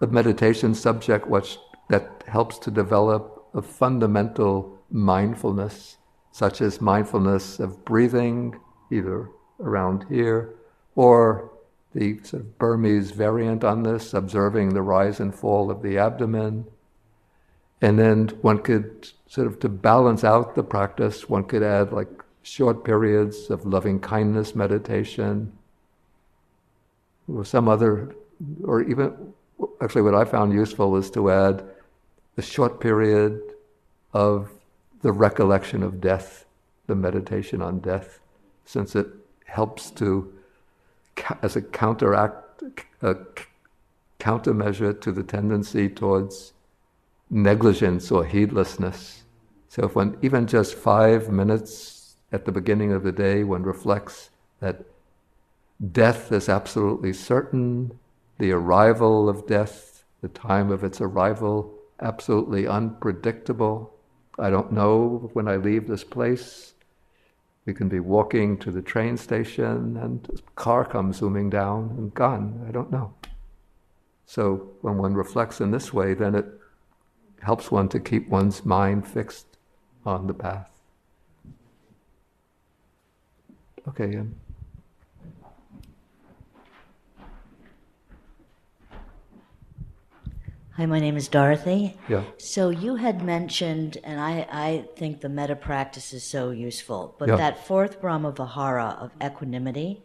[0.00, 5.96] a meditation subject which that helps to develop a fundamental mindfulness,
[6.32, 8.58] such as mindfulness of breathing,
[8.90, 9.28] either
[9.60, 10.54] around here
[10.94, 11.50] or
[11.94, 16.66] the sort of Burmese variant on this, observing the rise and fall of the abdomen.
[17.80, 22.19] And then one could sort of to balance out the practice, one could add like
[22.42, 25.52] short periods of loving kindness meditation
[27.28, 28.14] or some other,
[28.64, 29.32] or even
[29.80, 31.64] actually what I found useful is to add
[32.36, 33.40] a short period
[34.12, 34.50] of
[35.02, 36.44] the recollection of death,
[36.86, 38.20] the meditation on death,
[38.64, 39.06] since it
[39.44, 40.32] helps to
[41.42, 42.62] as a counteract,
[43.02, 43.16] a
[44.18, 46.52] countermeasure to the tendency towards
[47.30, 49.22] negligence or heedlessness.
[49.68, 51.99] So if one, even just five minutes
[52.32, 54.84] at the beginning of the day, one reflects that
[55.92, 57.98] death is absolutely certain,
[58.38, 63.94] the arrival of death, the time of its arrival, absolutely unpredictable.
[64.38, 66.74] I don't know when I leave this place
[67.66, 72.14] we can be walking to the train station and a car comes zooming down and
[72.14, 72.64] gone.
[72.66, 73.14] I don't know.
[74.26, 76.46] So when one reflects in this way, then it
[77.42, 79.46] helps one to keep one's mind fixed
[80.06, 80.69] on the path.
[83.88, 84.34] Okay, Ian.
[90.76, 91.96] Hi, my name is Dorothy.
[92.08, 92.22] Yeah.
[92.38, 97.28] So you had mentioned, and I, I think the metta practice is so useful, but
[97.28, 97.36] Yeah.
[97.36, 100.02] that fourth Brahma Vihara of equanimity,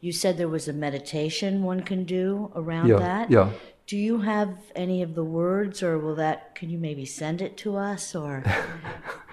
[0.00, 3.30] you said there was a meditation one can do around Yeah, that.
[3.30, 3.50] yeah.
[3.86, 6.56] Do you have any of the words, or will that?
[6.56, 8.42] Can you maybe send it to us, or?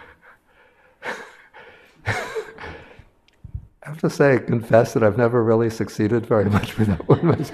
[3.83, 7.07] I have to say, I confess that I've never really succeeded very much with that
[7.07, 7.45] one.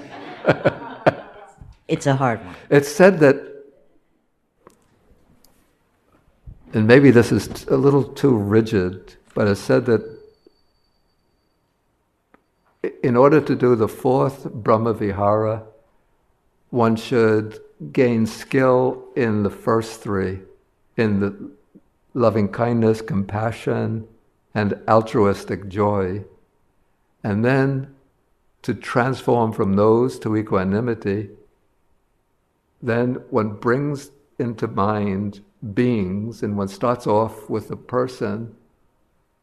[1.87, 2.55] it's a hard one.
[2.69, 3.35] It's said that,
[6.73, 10.19] and maybe this is a little too rigid, but it's said that
[13.01, 15.63] in order to do the fourth Brahma Vihara,
[16.69, 17.59] one should
[17.91, 20.39] gain skill in the first three,
[20.95, 21.51] in the
[22.13, 24.07] loving kindness, compassion,
[24.59, 26.25] and altruistic joy.
[27.23, 27.95] And then
[28.61, 31.29] to transform from those to equanimity,
[32.81, 35.41] then one brings into mind
[35.73, 38.53] beings and one starts off with a person.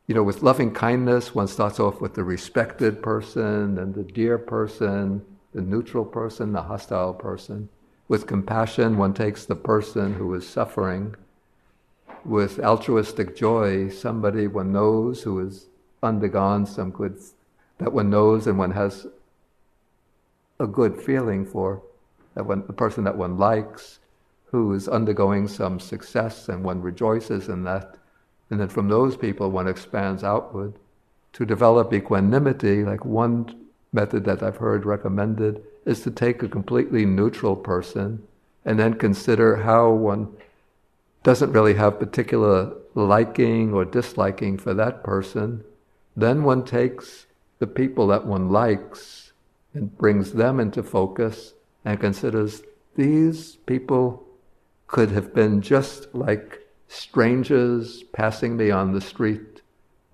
[0.06, 4.36] You know, with loving kindness, one starts off with the respected person and the dear
[4.36, 5.22] person,
[5.54, 7.70] the neutral person, the hostile person.
[8.06, 11.16] With compassion, one takes the person who is suffering.
[12.26, 15.66] With altruistic joy, somebody one knows who has
[16.02, 17.20] undergone some good,
[17.78, 19.06] that one knows and one has
[20.58, 21.82] a good feeling for
[22.34, 24.00] that one, the person that one likes,
[24.46, 27.96] who is undergoing some success, and one rejoices in that.
[28.50, 30.74] And then from those people, one expands outward
[31.34, 32.82] to develop equanimity.
[32.82, 38.26] Like one method that I've heard recommended is to take a completely neutral person
[38.64, 40.36] and then consider how one
[41.26, 45.64] doesn't really have particular liking or disliking for that person,
[46.16, 47.26] Then one takes
[47.58, 49.32] the people that one likes
[49.74, 51.54] and brings them into focus
[51.84, 52.62] and considers
[52.94, 54.24] these people
[54.86, 59.62] could have been just like strangers passing me on the street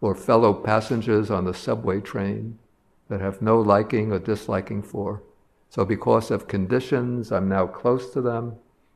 [0.01, 2.59] or fellow passengers on the subway train
[3.09, 5.23] that have no liking or disliking for.
[5.69, 8.55] So, because of conditions, I'm now close to them.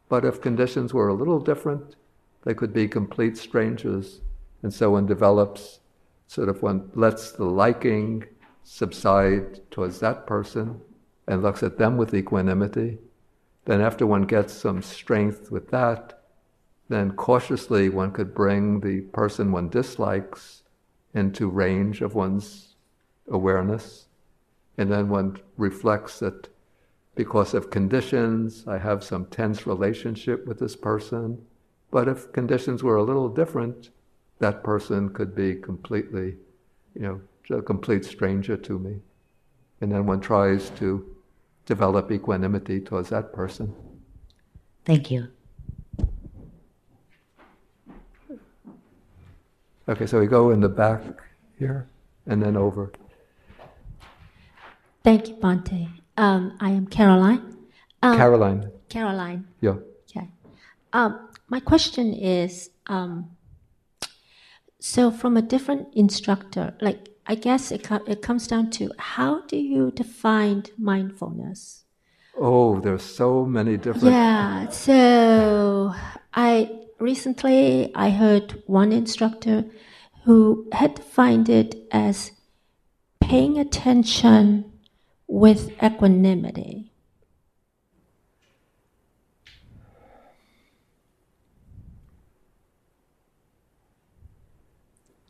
[0.08, 1.96] But if conditions were a little different,
[2.46, 4.20] they could be complete strangers.
[4.62, 5.80] And so one develops,
[6.28, 8.24] sort of one lets the liking
[8.62, 10.80] subside towards that person
[11.26, 12.98] and looks at them with equanimity.
[13.64, 16.22] Then, after one gets some strength with that,
[16.88, 20.62] then cautiously one could bring the person one dislikes
[21.14, 22.76] into range of one's
[23.26, 24.06] awareness.
[24.78, 26.48] And then one reflects that
[27.16, 31.44] because of conditions, I have some tense relationship with this person.
[31.96, 33.88] But if conditions were a little different,
[34.38, 36.34] that person could be completely,
[36.94, 39.00] you know, a complete stranger to me.
[39.80, 41.16] And then one tries to
[41.64, 43.74] develop equanimity towards that person.
[44.84, 45.28] Thank you.
[49.88, 51.00] Okay, so we go in the back
[51.58, 51.88] here
[52.26, 52.92] and then over.
[55.02, 55.88] Thank you, Bhante.
[56.18, 57.56] Um, I am Caroline.
[58.02, 58.70] Um, Caroline.
[58.90, 59.48] Caroline.
[59.62, 59.76] Yeah.
[60.10, 60.28] Okay.
[60.92, 63.36] Um, my question is um,
[64.78, 69.42] so, from a different instructor, like I guess it, co- it comes down to how
[69.46, 71.84] do you define mindfulness?
[72.38, 74.14] Oh, there's so many different.
[74.14, 74.68] Yeah.
[74.68, 75.94] So
[76.34, 76.70] I
[77.00, 79.64] recently I heard one instructor
[80.24, 82.32] who had defined it as
[83.20, 84.70] paying attention
[85.26, 86.92] with equanimity.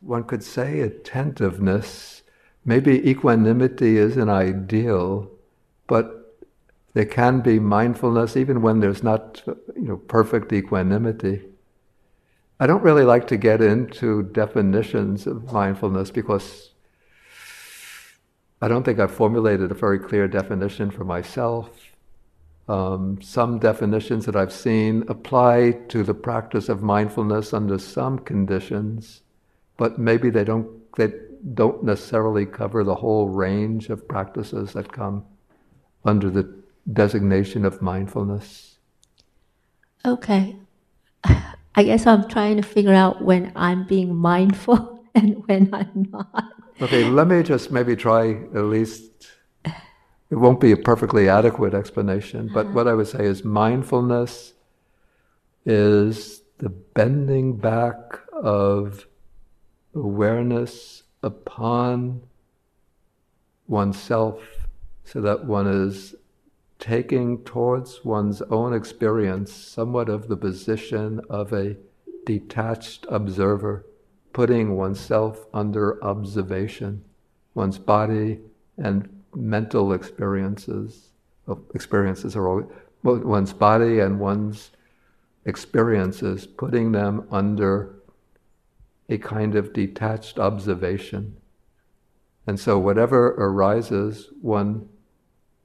[0.07, 2.23] One could say attentiveness.
[2.63, 5.29] Maybe equanimity is an ideal,
[5.85, 6.39] but
[6.93, 9.43] there can be mindfulness even when there's not,
[9.75, 11.41] you know, perfect equanimity.
[12.57, 16.71] I don't really like to get into definitions of mindfulness because
[18.61, 21.69] I don't think I've formulated a very clear definition for myself.
[22.69, 29.21] Um, some definitions that I've seen apply to the practice of mindfulness under some conditions,
[29.77, 31.13] but maybe they don't they
[31.53, 35.23] don't necessarily cover the whole range of practices that come
[36.03, 36.51] under the
[36.91, 38.77] designation of mindfulness.
[40.05, 40.55] Okay.
[41.23, 46.53] I guess I'm trying to figure out when I'm being mindful and when I'm not.
[46.81, 49.03] Okay, let me just maybe try at least.
[50.29, 52.73] It won't be a perfectly adequate explanation, but uh-huh.
[52.73, 54.53] what I would say is mindfulness
[55.65, 57.97] is the bending back
[58.33, 59.07] of
[59.97, 62.21] awareness upon
[63.67, 64.41] oneself
[65.03, 66.15] so that one is
[66.79, 71.75] taking towards one's own experience somewhat of the position of a
[72.25, 73.85] detached observer
[74.37, 77.03] putting oneself under observation,
[77.55, 78.39] one's body
[78.77, 81.09] and mental experiences.
[81.47, 82.67] Oh, experiences are always,
[83.01, 84.69] one's body and one's
[85.45, 87.95] experiences, putting them under
[89.09, 91.37] a kind of detached observation.
[92.45, 94.89] And so, whatever arises, one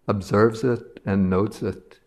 [0.08, 2.00] observes it and notes it.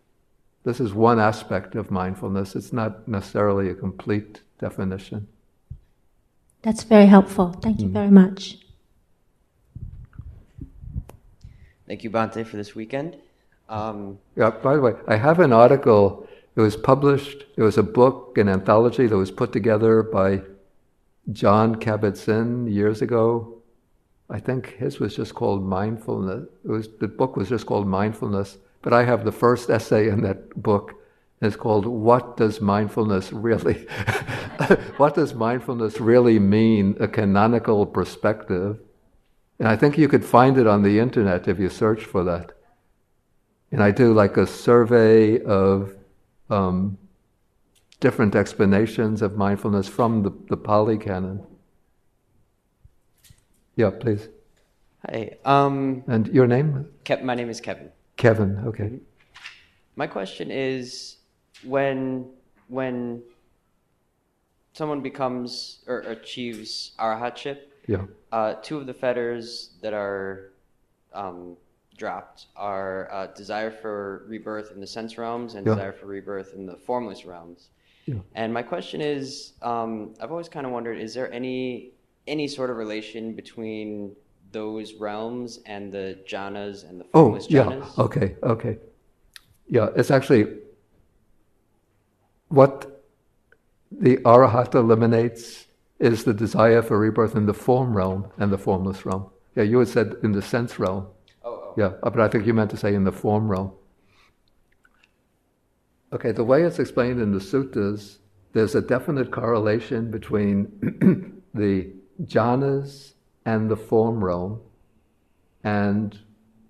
[0.64, 2.56] This is one aspect of mindfulness.
[2.56, 5.28] It's not necessarily a complete definition.
[6.62, 7.52] That's very helpful.
[7.52, 8.58] Thank you very much.
[11.86, 13.16] Thank you, Bhante, for this weekend.
[13.68, 16.28] Um, Yeah, by the way, I have an article.
[16.56, 20.42] It was published, it was a book, an anthology that was put together by
[21.32, 23.62] Jon Kabat-Zinn years ago.
[24.28, 26.48] I think his was just called Mindfulness.
[26.64, 30.22] It was, the book was just called Mindfulness, but I have the first essay in
[30.22, 30.94] that book.
[31.40, 33.74] It's called What Does Mindfulness Really
[34.96, 36.96] What Does Mindfulness Really Mean?
[36.98, 38.78] A Canonical Perspective.
[39.58, 42.52] And I think you could find it on the internet if you search for that.
[43.70, 45.94] And I do like a survey of
[46.48, 46.98] um,
[48.00, 51.42] different explanations of mindfulness from the, the Pali Canon.
[53.74, 54.28] Yeah, please.
[55.06, 55.36] hi.
[55.44, 56.86] Um, And your name?
[57.04, 57.90] Kev, my name is Kevin.
[58.16, 58.98] Kevin, okay.
[59.96, 61.16] My question is
[61.64, 62.26] when
[62.68, 63.22] when
[64.72, 68.04] someone becomes or achieves arahatship, Yeah.
[68.32, 70.52] uh, two of the fetters that are
[71.14, 71.56] um,
[71.96, 75.74] dropped are uh, desire for rebirth in the sense realms and Yeah.
[75.74, 77.68] desire for rebirth in the formless realms.
[78.06, 78.20] Yeah.
[78.34, 81.90] And my question is, um, I've always kind of wondered: Is there any
[82.26, 84.14] any sort of relation between
[84.52, 88.04] those realms and the jhanas and the formless Oh, formless yeah.
[88.04, 88.78] Okay, okay.
[89.68, 90.46] Yeah, it's actually
[92.48, 93.04] what
[93.90, 95.66] the arahata eliminates
[95.98, 99.26] is the desire for rebirth in the form realm and the formless realm.
[99.56, 101.06] Yeah, you had said in the sense realm.
[101.44, 101.74] Oh, oh.
[101.76, 103.72] Yeah, but I think you meant to say in the form realm.
[106.12, 108.18] Okay, the way it's explained in the suttas,
[108.52, 111.90] there's a definite correlation between the
[112.22, 113.14] jhanas
[113.44, 114.60] and the form realm.
[115.64, 116.18] And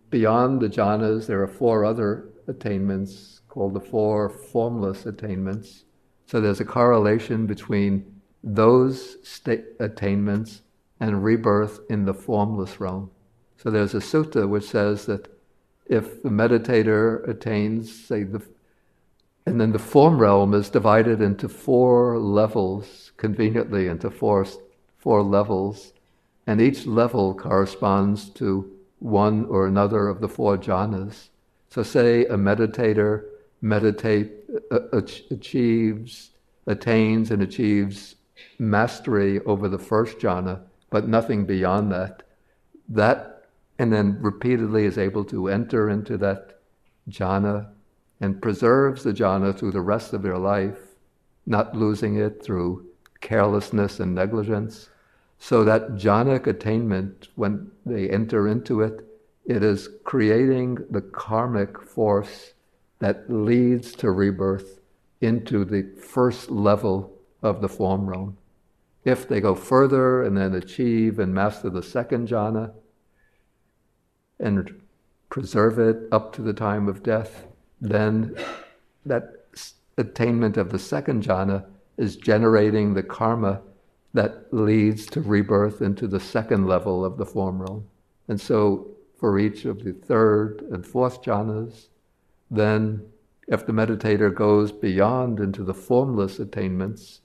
[0.09, 5.85] beyond the jhanas, there are four other attainments called the four formless attainments.
[6.27, 10.63] So there's a correlation between those sta- attainments
[10.99, 13.11] and rebirth in the formless realm.
[13.59, 15.29] So there's a sutta which says that
[15.87, 18.43] if the meditator attains, say, the
[19.47, 24.45] and then the form realm is divided into four levels, conveniently into four,
[24.99, 25.93] four levels,
[26.49, 31.29] and each level corresponds to one or another of the four jhanas.
[31.71, 33.25] So, say a meditator
[33.61, 34.33] meditate
[34.71, 36.31] uh, achieves,
[36.67, 38.17] attains, and achieves
[38.59, 40.61] mastery over the first jhana,
[40.91, 42.25] but nothing beyond that.
[42.89, 43.45] That,
[43.79, 46.61] and then repeatedly is able to enter into that
[47.09, 47.69] jhana
[48.21, 50.79] and preserves the jhana through the rest of their life,
[51.45, 52.87] not losing it through
[53.21, 54.89] carelessness and negligence.
[55.39, 59.07] So that jhanic attainment, when they enter into it,
[59.45, 62.55] it is creating the karmic force
[62.99, 64.81] that leads to rebirth
[65.21, 67.13] into the first level
[67.43, 68.37] of the form realm.
[69.05, 72.73] If they go further and then achieve and master the second jhana
[74.41, 74.83] and
[75.29, 77.47] preserve it up to the time of death,
[77.81, 78.37] then
[79.05, 79.47] that
[79.99, 81.65] attainment of the second jhana
[81.97, 83.63] is generating the karma
[84.15, 87.87] that leads to rebirth into the second level of the form realm.
[88.29, 88.89] And so,
[89.19, 91.87] for each of the third and fourth jhanas,
[92.51, 93.07] then
[93.49, 97.21] if the meditator goes beyond into the formless attainments,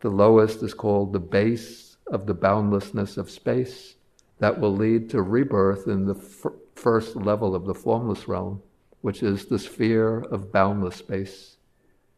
[0.00, 3.94] the lowest is called the base of the boundlessness of space.
[4.38, 8.60] That will lead to rebirth in the f- first level of the formless realm,
[9.02, 11.56] which is the sphere of boundless space.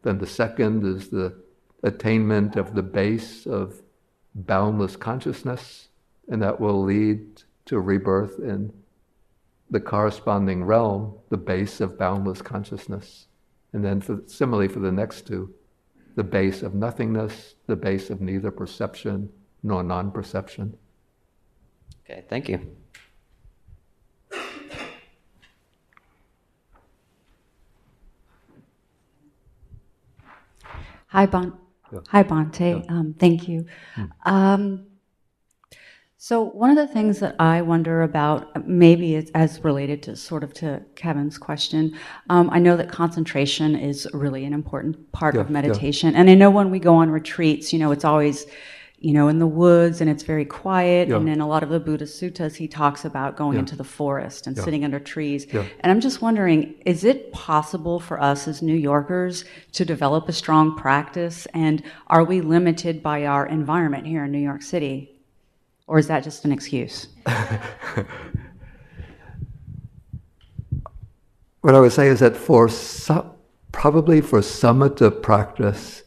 [0.03, 1.35] Then the second is the
[1.83, 3.81] attainment of the base of
[4.33, 5.89] boundless consciousness,
[6.27, 8.71] and that will lead to rebirth in
[9.69, 13.27] the corresponding realm, the base of boundless consciousness.
[13.73, 15.53] And then, for, similarly, for the next two,
[16.15, 19.29] the base of nothingness, the base of neither perception
[19.63, 20.77] nor non perception.
[22.05, 22.75] Okay, thank you.
[31.15, 31.57] Hi, Bon.
[31.93, 31.99] Yeah.
[32.09, 32.91] Hi, Bhante.
[32.91, 33.65] Um, thank you.
[34.25, 34.87] Um,
[36.17, 40.43] so one of the things that I wonder about, maybe it's as related to sort
[40.43, 41.97] of to Kevin's question,
[42.29, 45.53] um, I know that concentration is really an important part Yeah, of yeah.
[45.53, 48.45] meditation, and I know when we go on retreats, you know, it's always,
[48.99, 51.09] you know, in the woods and it's very quiet.
[51.09, 51.17] Yeah.
[51.17, 53.59] And in a lot of the Buddhist suttas, he talks about going Yeah.
[53.59, 54.63] into the forest and Yeah.
[54.63, 55.45] sitting under trees.
[55.53, 59.43] And I'm just wondering, is it possible for us as New Yorkers
[59.73, 61.45] to develop a strong practice?
[61.53, 65.11] And are we limited by our environment here in New York City?
[65.87, 67.07] Or is that just an excuse?
[71.61, 73.31] What I would say is that for some,
[73.71, 76.03] probably for samatha practice,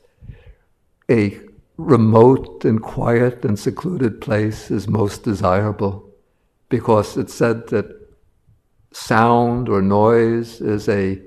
[1.10, 1.40] a
[1.78, 6.12] remote and quiet and secluded place is most desirable
[6.68, 7.86] because it's said that
[8.92, 11.22] sound or noise is a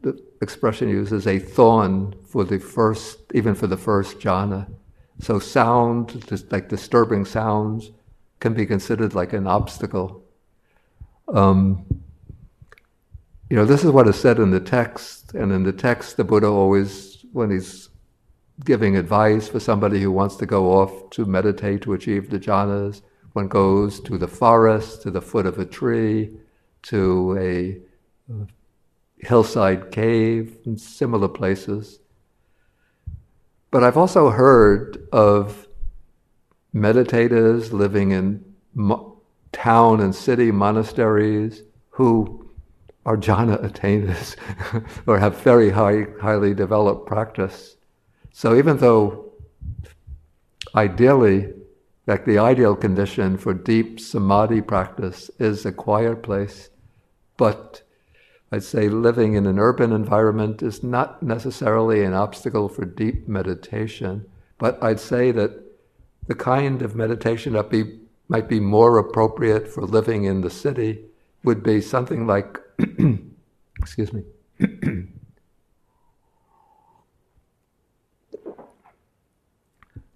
[0.00, 4.66] the expression used is a thorn for the first even for the first jhana.
[5.18, 7.90] So sound like disturbing sounds
[8.40, 10.24] can be considered like an obstacle.
[11.28, 11.84] Um,
[13.50, 16.24] you know this is what is said in the text and in the text the
[16.24, 17.89] buddha always when he's
[18.64, 23.02] giving advice for somebody who wants to go off to meditate to achieve the jhanas.
[23.32, 26.30] One goes to the forest, to the foot of a tree,
[26.82, 28.46] to a uh,
[29.18, 32.00] hillside cave, and similar places.
[33.70, 35.68] But I've also heard of
[36.74, 39.20] meditators living in mo-
[39.52, 42.50] town and city monasteries who
[43.06, 44.36] are jhana attainers
[45.06, 47.76] or have very high, highly developed practice.
[48.32, 49.32] So even though
[50.74, 51.52] ideally,
[52.06, 56.70] like the ideal condition for deep samadhi practice is a quiet place,
[57.36, 57.82] but
[58.52, 64.26] I'd say living in an urban environment is not necessarily an obstacle for deep meditation.
[64.58, 65.52] But I'd say that
[66.26, 71.04] the kind of meditation that be, might be more appropriate for living in the city
[71.44, 72.58] would be something like,
[73.78, 74.24] excuse me.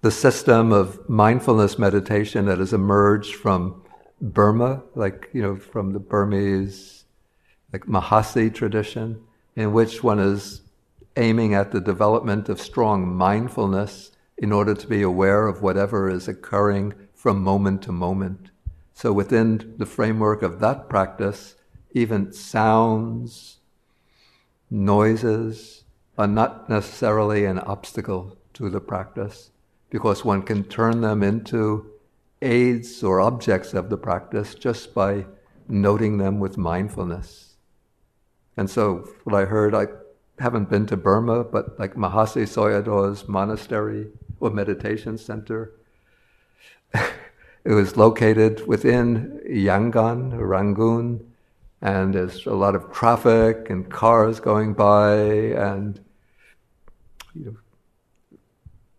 [0.05, 3.83] the system of mindfulness meditation that has emerged from
[4.21, 7.05] Burma, like, you know, from the Burmese,
[7.73, 9.23] like Mahasi tradition,
[9.57, 10.61] in which one is
[11.17, 16.29] aiming at the development of strong mindfulness in order to be aware of whatever is
[16.29, 18.51] occurring from moment to moment.
[18.93, 21.55] So, within the framework of that practice,
[21.93, 23.57] even sounds,
[24.71, 25.85] noises
[26.19, 29.51] are not necessarily an obstacle to the practice
[29.95, 31.89] because one can turn them into
[32.43, 35.25] aids or objects of the practice just by
[35.69, 37.55] noting them with mindfulness.
[38.57, 39.87] And so, what I heard, I
[40.41, 44.09] haven't been to Burma, but like Mahasi Sayadaw's monastery
[44.41, 45.71] or meditation center,
[46.93, 47.05] it
[47.65, 51.21] was located within Yangon, Rangoon,
[51.81, 55.15] and there's a lot of traffic and cars going by
[55.55, 56.01] and
[57.33, 57.57] you know,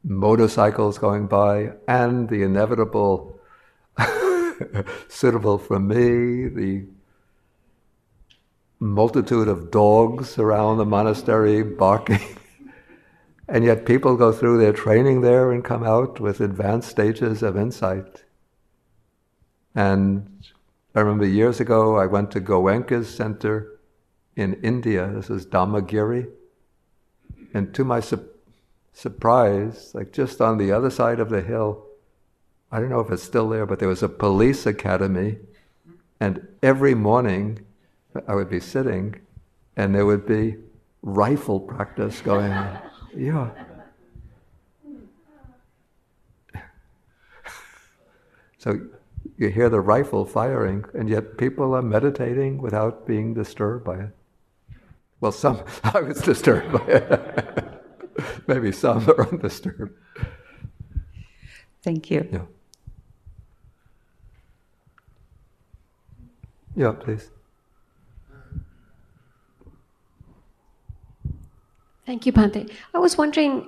[0.05, 3.39] motorcycles going by, and the inevitable
[5.09, 6.85] suitable for me, the
[8.79, 12.37] multitude of dogs around the monastery barking.
[13.47, 17.57] and yet people go through their training there and come out with advanced stages of
[17.57, 18.23] insight.
[19.73, 20.45] And
[20.93, 23.79] I remember years ago I went to Goenka's center
[24.35, 25.11] in India.
[25.13, 26.29] This is Dhammagiri.
[27.53, 28.29] And to my su-
[28.95, 31.85] surprise, like just on the other side of the hill,
[32.71, 35.37] I don't know if it's still there, but there was a police academy.
[36.19, 37.59] And every morning
[38.27, 39.21] I would be sitting
[39.75, 40.55] and there would be
[41.03, 42.79] rifle practice going on.
[43.17, 43.49] Yeah.
[48.57, 48.77] So
[49.37, 54.09] you hear the rifle firing, and yet people are meditating without being disturbed by it.
[55.21, 57.63] Well, some, I was disturbed by it.
[58.47, 59.97] Maybe some are undisturbed.
[61.83, 62.27] Thank you.
[62.31, 62.41] Yeah.
[66.75, 67.29] Yeah, please.
[72.05, 72.69] Thank you, Bhante.
[72.93, 73.67] I was wondering,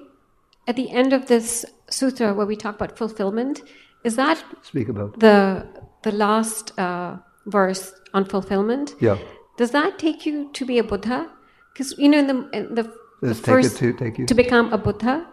[0.68, 3.62] at the end of this sutra where we talk about fulfillment,
[4.04, 5.66] is that speak about the
[6.04, 8.94] the last uh, verse on fulfillment?
[9.00, 9.18] Yeah.
[9.58, 11.32] Does that take you to be a Buddha?
[11.74, 14.78] Because you know, in the in the, Does take first take you to become a
[14.78, 15.26] Buddha,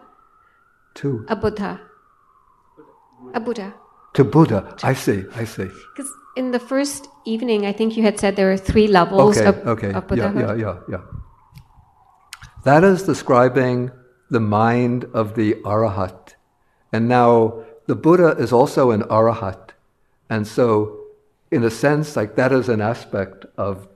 [0.95, 1.81] to a Buddha,
[3.33, 3.73] a Buddha.
[4.13, 4.75] to Buddha.
[4.81, 5.23] I see.
[5.35, 5.69] I see.
[5.95, 9.45] Because in the first evening, I think you had said there are three levels Okay.
[9.47, 9.93] of, okay.
[9.93, 10.33] of Yeah.
[10.33, 10.55] Yeah.
[10.55, 10.77] Yeah.
[10.89, 11.01] Yeah.
[12.63, 13.91] That is describing
[14.31, 16.33] the mind of the arahat,
[16.91, 19.71] and now the Buddha is also an arahat,
[20.29, 20.97] and so
[21.51, 23.87] in a sense, like that is an aspect of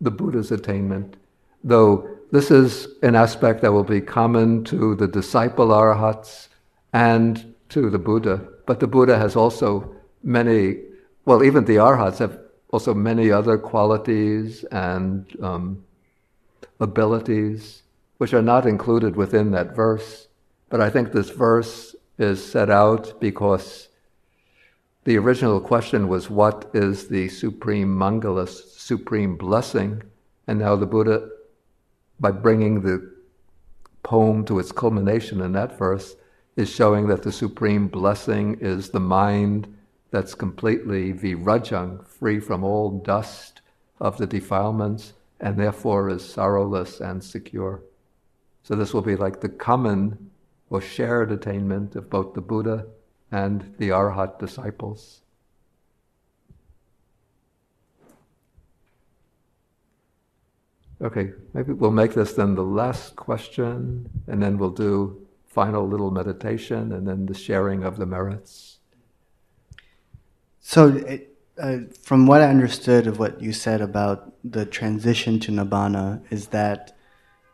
[0.00, 1.16] the Buddha's attainment,
[1.64, 6.48] though this is an aspect that will be common to the disciple arahats
[6.92, 8.44] and to the Buddha.
[8.66, 9.94] But the Buddha has also
[10.24, 10.78] many,
[11.26, 12.40] well, even the arahats have
[12.70, 15.84] also many other qualities and um,
[16.80, 17.82] abilities
[18.18, 20.26] which are not included within that verse.
[20.70, 23.88] But I think this verse is set out because
[25.04, 30.02] the original question was, What is the supreme mangala, supreme blessing?
[30.48, 31.28] And now the Buddha,
[32.20, 33.12] by bringing the
[34.02, 36.16] poem to its culmination in that verse,
[36.56, 39.66] is showing that the supreme blessing is the mind
[40.10, 43.60] that's completely virajang, free from all dust
[44.00, 47.82] of the defilements, and therefore is sorrowless and secure.
[48.62, 50.30] So this will be like the common
[50.70, 52.86] or shared attainment of both the Buddha
[53.32, 55.23] and the Arhat disciples.
[61.04, 66.10] Okay, maybe we'll make this then the last question, and then we'll do final little
[66.10, 68.78] meditation, and then the sharing of the merits.
[70.60, 75.52] So, it, uh, from what I understood of what you said about the transition to
[75.52, 76.96] nibbana, is that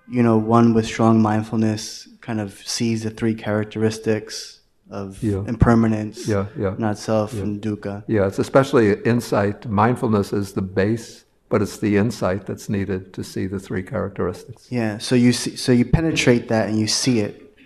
[0.09, 4.61] you know one with strong mindfulness kind of sees the three characteristics
[4.91, 5.45] of Yeah.
[5.47, 6.75] impermanence, Yeah, yeah.
[6.79, 8.05] not self, and dukkha.
[8.07, 9.69] Yeah, it's especially insight.
[9.69, 14.69] Mindfulness is the base, but it's the insight that's needed to see the three characteristics.
[14.71, 17.59] Yeah, so you see, so you penetrate that and you see it,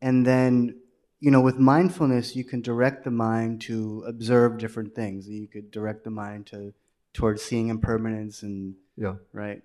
[0.00, 0.76] and then
[1.18, 5.28] you know with mindfulness you can direct the mind to observe different things.
[5.28, 6.72] You could direct the mind to
[7.12, 9.16] towards seeing impermanence and Yeah.
[9.32, 9.62] right.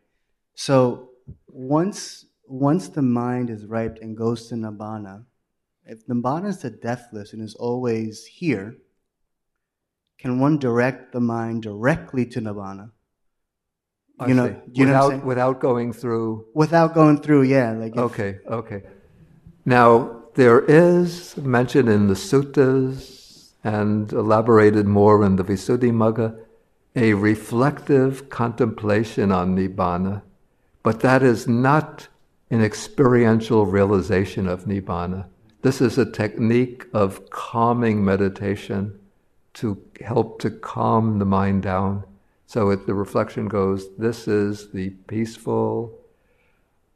[0.55, 1.09] So
[1.47, 5.25] once once the mind is ripe and goes to nibbana,
[5.85, 8.75] If Nibbana is the deathless and is always here,
[10.17, 12.89] can one direct the mind directly to Nibbana?
[14.27, 16.45] You know, you without, know without going through.
[16.53, 17.71] Without going through, yeah.
[17.73, 18.83] Like if, okay, okay.
[19.65, 26.37] Now there is mention in the suttas and elaborated more in the Visuddhimagga
[26.95, 30.21] a reflective contemplation on nibbana,
[30.81, 32.07] but that is not
[32.49, 35.25] an experiential realization of nibbana.
[35.61, 38.97] This is a technique of calming meditation
[39.55, 42.03] to help to calm the mind down.
[42.47, 45.99] So it, the reflection goes, this is the peaceful,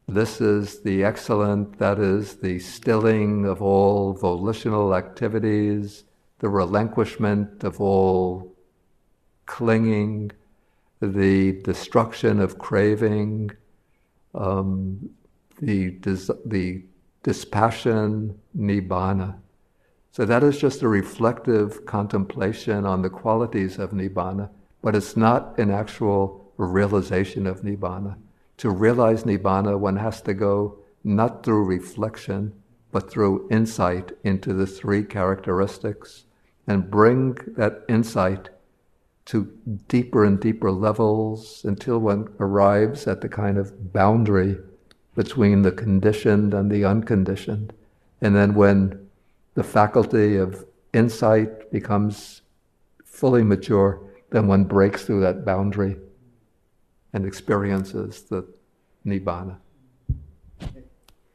[0.08, 6.04] this is the excellent, that is the stilling of all volitional activities,
[6.40, 8.56] the relinquishment of all
[9.46, 10.32] clinging,
[11.02, 13.52] the destruction of craving,
[14.36, 15.10] um,
[15.60, 16.84] the, dis- the
[17.24, 19.36] dispassion, nibbana.
[20.12, 24.50] So that is just a reflective contemplation on the qualities of nibbana,
[24.82, 28.18] but it's not an actual realization of nibbana.
[28.58, 32.54] To realize nibbana, one has to go not through reflection,
[32.92, 36.26] but through insight into the three characteristics
[36.68, 38.50] and bring that insight
[39.26, 39.46] to
[39.88, 44.58] deeper and deeper levels until one arrives at the kind of boundary
[45.16, 47.74] between the conditioned and the unconditioned.
[48.22, 49.08] And then when
[49.54, 52.42] the faculty of insight becomes
[53.04, 54.02] fully mature,
[54.32, 55.98] then one breaks through that boundary
[57.14, 58.48] and experiences the
[59.06, 59.58] nibbana.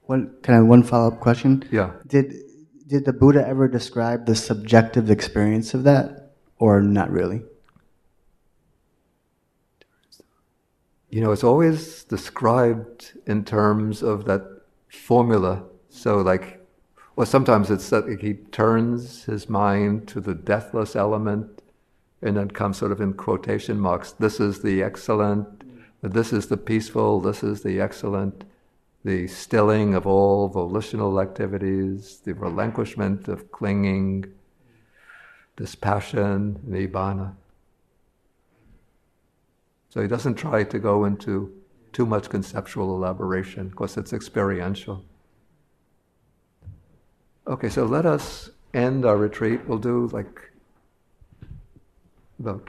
[0.03, 1.65] One, can I have one follow up question?
[1.71, 1.93] Yeah.
[2.07, 2.35] Did
[2.87, 7.43] did the Buddha ever describe the subjective experience of that, or not really?
[11.15, 14.43] you know, it's always described in terms of that
[14.89, 15.63] formula.
[15.89, 16.67] So, like,
[17.15, 21.63] well, sometimes it's that he turns his mind to the deathless element,
[22.25, 24.13] and then comes sort of in quotation marks.
[24.13, 25.63] This is the excellent.
[26.03, 27.21] This is the peaceful.
[27.21, 28.45] This is the excellent.
[29.05, 34.25] The stilling of all volitional activities, the relinquishment of clinging,
[35.57, 37.35] dispassion, nibbana.
[39.91, 41.53] So he doesn't try to go into
[41.93, 45.05] too much conceptual elaboration because it's experiential.
[47.47, 49.61] Okay, so let us end our retreat.
[49.69, 50.51] We'll do like
[52.39, 52.69] about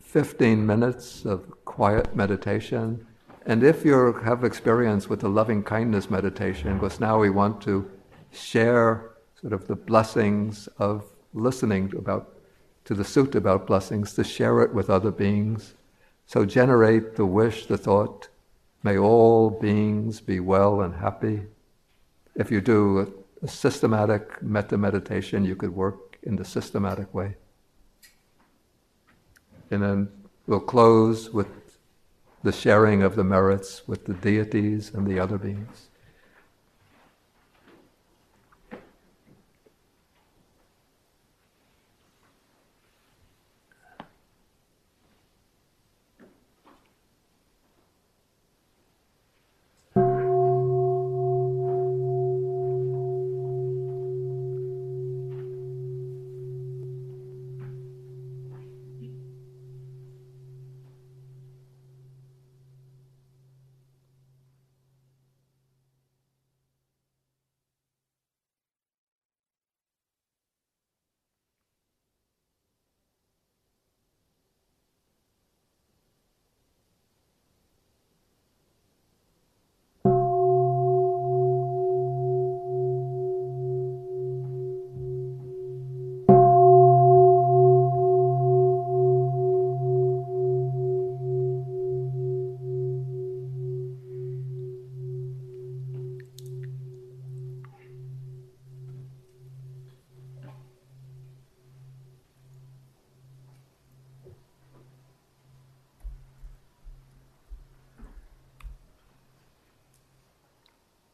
[0.00, 3.06] 15 minutes of quiet meditation.
[3.44, 7.90] And if you have experience with the loving kindness meditation, because now we want to
[8.32, 12.36] share sort of the blessings of listening about
[12.86, 15.74] to the sutta about blessings, to share it with other beings.
[16.26, 18.28] So generate the wish, the thought,
[18.84, 21.42] may all beings be well and happy.
[22.36, 27.34] If you do a, a systematic metta meditation, you could work in the systematic way.
[29.70, 30.08] And then
[30.46, 31.48] we'll close with
[32.42, 35.88] the sharing of the merits with the deities and the other beings.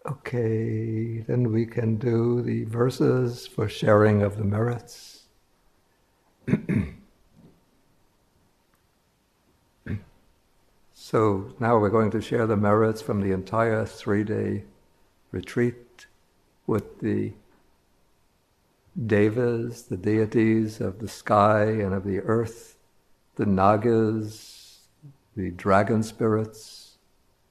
[0.05, 5.23] Okay, then we can do the verses for sharing of the merits.
[10.93, 14.65] so now we're going to share the merits from the entire three day
[15.31, 16.07] retreat
[16.67, 17.33] with the
[19.07, 22.77] devas, the deities of the sky and of the earth,
[23.37, 24.89] the nagas,
[25.35, 26.99] the dragon spirits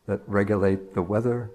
[0.05, 1.49] that regulate the weather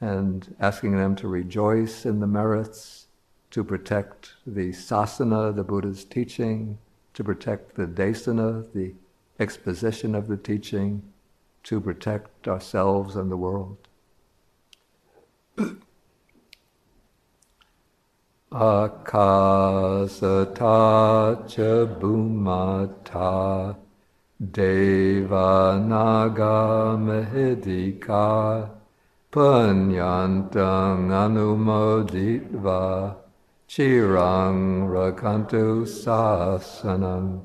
[0.00, 3.06] and asking them to rejoice in the merits,
[3.50, 6.78] to protect the sasana, the Buddha's teaching,
[7.14, 8.94] to protect the desana, the
[9.38, 11.02] exposition of the teaching,
[11.64, 13.76] to protect ourselves and the world.
[18.52, 19.06] Akasata
[21.48, 23.76] cha bhumata
[29.30, 32.82] punyantang anumoditva
[33.68, 37.40] chirang rakantu sasanam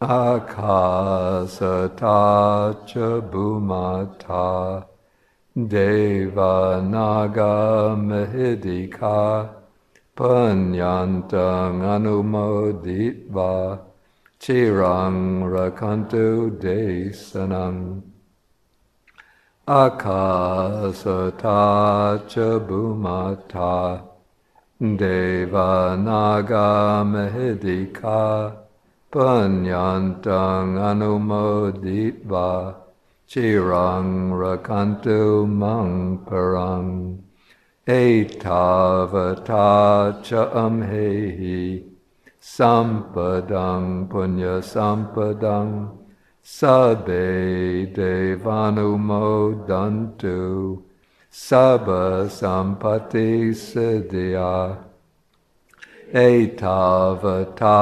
[0.00, 1.54] akasata
[2.86, 4.84] cha bhumata
[5.54, 7.44] Devanaga
[7.94, 9.50] Mahidika
[10.16, 13.80] Panyantang Anumoditva
[14.40, 18.11] Chirang Rakantu Desanam
[19.72, 21.00] Akasata
[22.28, 24.02] Chabumata
[24.78, 26.68] Devanaga
[27.08, 28.52] Mahidika
[29.10, 32.74] Panyantang Anumoditva
[33.26, 37.24] Chirang rakantu mang parang
[37.88, 39.32] etavata
[40.22, 41.82] cha amhehi
[42.38, 46.01] sampadang punya sampadang
[46.42, 50.82] sabe devanu modantu
[51.30, 54.76] sabba sampati siddhya
[56.12, 57.78] etavata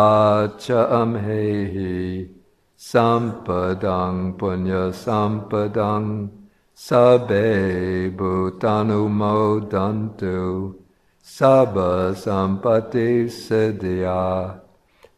[0.58, 2.40] cha amhehi
[2.80, 6.30] Sampadang punya sampadang
[6.74, 10.74] Sabe bhutanu modantu
[11.20, 14.58] Sabba sampati siddhya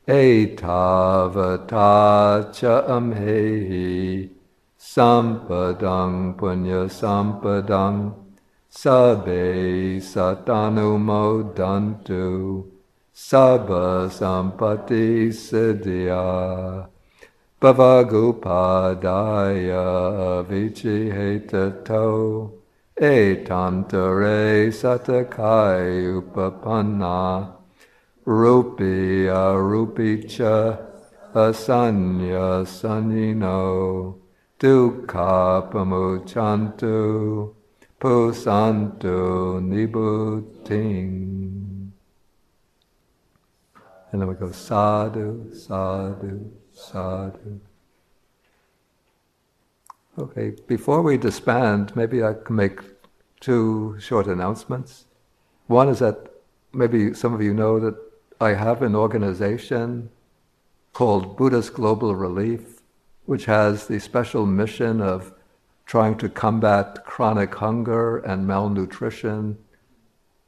[0.08, 1.70] Etavata
[2.52, 4.30] cha amhehi
[4.76, 8.12] Sampadang punya sampadang
[8.68, 12.66] Sabe satanu modantu
[13.14, 16.88] Sabba sampati siddhya.
[17.60, 22.50] Bhavagupadaya vichihetato
[22.96, 27.61] etantare satakai upapanna
[28.26, 30.78] rupi arupicha
[31.34, 34.18] asanya sanino
[34.58, 37.54] dukkha pamuchantu
[38.00, 41.32] pusantu nibuting.
[44.12, 47.60] And then we go sadhu, sadhu, sadhu.
[50.18, 52.80] Okay, before we disband, maybe I can make
[53.40, 55.06] two short announcements.
[55.66, 56.28] One is that
[56.74, 57.96] maybe some of you know that
[58.42, 60.10] I have an organization
[60.92, 62.82] called Buddhist Global Relief,
[63.24, 65.32] which has the special mission of
[65.86, 69.58] trying to combat chronic hunger and malnutrition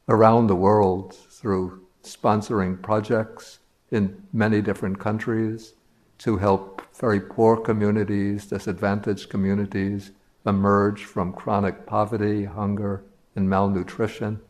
[0.09, 3.61] around the world through sponsoring projects
[3.93, 5.75] in many different countries
[6.19, 10.11] to help very poor communities, disadvantaged communities
[10.45, 13.05] emerge from chronic poverty, hunger,
[13.37, 14.41] and malnutrition.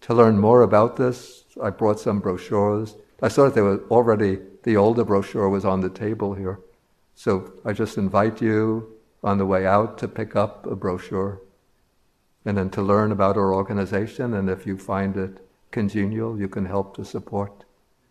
[0.00, 2.96] To learn more about this, I brought some brochures.
[3.22, 6.60] I saw that there was already, the older brochure was on the table here.
[7.14, 11.40] So I just invite you on the way out to pick up a brochure
[12.44, 14.34] and then to learn about our organization.
[14.34, 17.64] And if you find it congenial, you can help to support.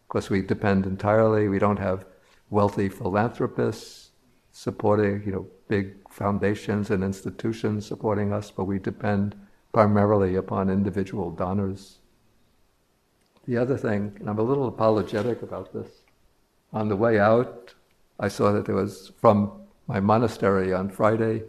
[0.07, 2.05] Because we depend entirely, we don't have
[2.49, 4.11] wealthy philanthropists
[4.51, 9.35] supporting, you know, big foundations and institutions supporting us, but we depend
[9.71, 11.97] primarily upon individual donors.
[13.45, 15.87] The other thing, and I'm a little apologetic about this,
[16.71, 17.73] on the way out,
[18.19, 19.51] I saw that there was from
[19.87, 21.43] my monastery on Friday,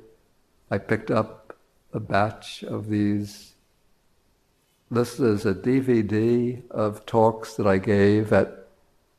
[0.71, 1.57] I picked up
[1.93, 3.55] a batch of these.
[4.91, 8.67] This is a DVD of talks that I gave at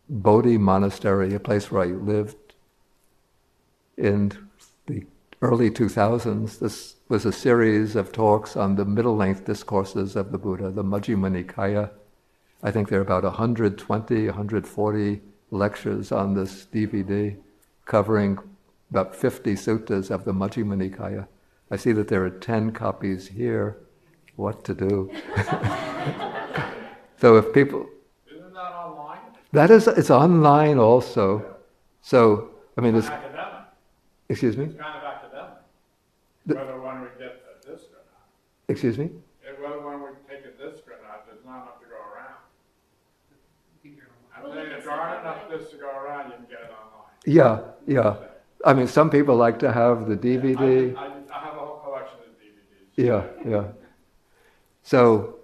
[0.09, 2.55] Bodhi Monastery, a place where I lived
[3.97, 4.31] in
[4.87, 5.05] the
[5.41, 6.59] early 2000s.
[6.59, 10.83] This was a series of talks on the middle length discourses of the Buddha, the
[10.83, 11.91] Majjhima Nikaya.
[12.63, 15.21] I think there are about 120, 140
[15.51, 17.37] lectures on this DVD
[17.85, 18.39] covering
[18.89, 21.27] about 50 suttas of the Majjhima Nikaya.
[21.71, 23.77] I see that there are 10 copies here.
[24.35, 25.11] What to do?
[27.17, 27.87] so if people,
[29.55, 31.55] that is, it's online also.
[32.01, 33.07] So, I mean, it's.
[33.07, 33.71] Academic.
[34.27, 34.65] Excuse me?
[34.65, 35.63] It's kind of academic.
[36.45, 38.27] Whether one would get disc or not.
[38.67, 39.11] Excuse me?
[39.43, 42.35] If Whether one would take a disc or not, there's not enough to go around.
[44.51, 47.09] I'm if there aren't enough discs to go around, you can get it online.
[47.25, 48.15] Yeah, yeah.
[48.65, 50.95] I mean, some people like to have the DVD.
[50.95, 52.95] I, I, I have a whole collection of DVDs.
[52.95, 53.65] Yeah, yeah.
[54.83, 55.35] So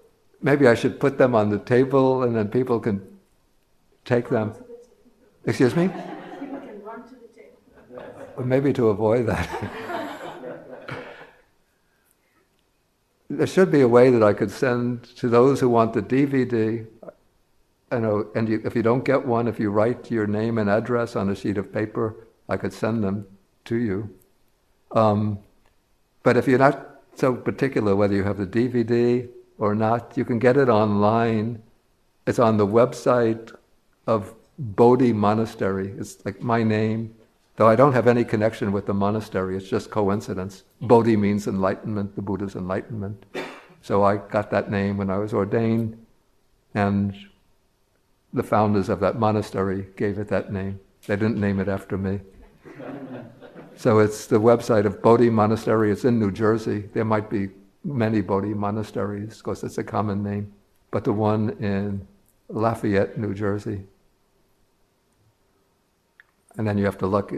[0.41, 3.01] maybe I should put them on the table and then people can
[4.05, 4.53] take them.
[5.45, 5.87] Excuse me?
[5.87, 7.57] People can run to the table.
[8.37, 9.49] Or maybe to avoid that.
[13.29, 16.85] there should be a way that I could send to those who want the DVD.
[17.91, 20.69] You know, and you, if you don't get one, if you write your name and
[20.69, 23.27] address on a sheet of paper, I could send them
[23.65, 24.09] to you.
[24.91, 25.39] Um,
[26.23, 30.39] but if you're not so particular whether you have the DVD or not, you can
[30.39, 31.61] get it online.
[32.25, 33.53] It's on the website
[34.07, 35.93] of Bodhi Monastery.
[35.97, 37.15] It's like my name,
[37.55, 39.57] though I don't have any connection with the monastery.
[39.57, 40.63] It's just coincidence.
[40.81, 43.25] Bodhi means enlightenment, the Buddha's enlightenment.
[43.81, 45.97] So I got that name when I was ordained,
[46.75, 47.15] and
[48.33, 50.79] the founders of that monastery gave it that name.
[51.07, 52.19] They didn't name it after me.
[53.75, 55.91] So it's the website of Bodhi Monastery.
[55.91, 56.89] It's in New Jersey.
[56.93, 57.49] There might be
[57.83, 60.53] many Bodhi monasteries because it's a common name,
[60.91, 62.07] but the one in
[62.47, 63.83] Lafayette, New Jersey.
[66.57, 67.33] And then you have to look,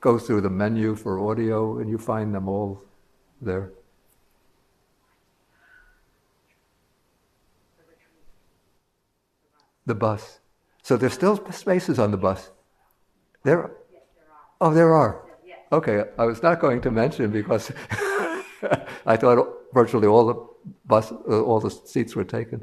[0.00, 2.82] go through the menu for audio, and you find them all
[3.40, 3.72] there.
[9.86, 10.40] The bus.
[10.82, 12.50] So there's still spaces on the bus.
[13.44, 13.70] There.
[14.60, 15.24] Oh, there are.
[15.72, 17.72] Okay, I was not going to mention because
[19.06, 19.38] I thought
[19.72, 20.36] virtually all the
[20.84, 22.62] bus, uh, all the seats were taken.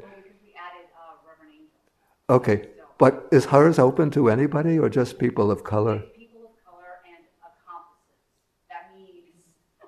[2.30, 2.68] Okay,
[2.98, 5.98] but is hers open to anybody or just people of color?
[6.14, 8.22] People of color and accomplices.
[8.70, 9.34] That means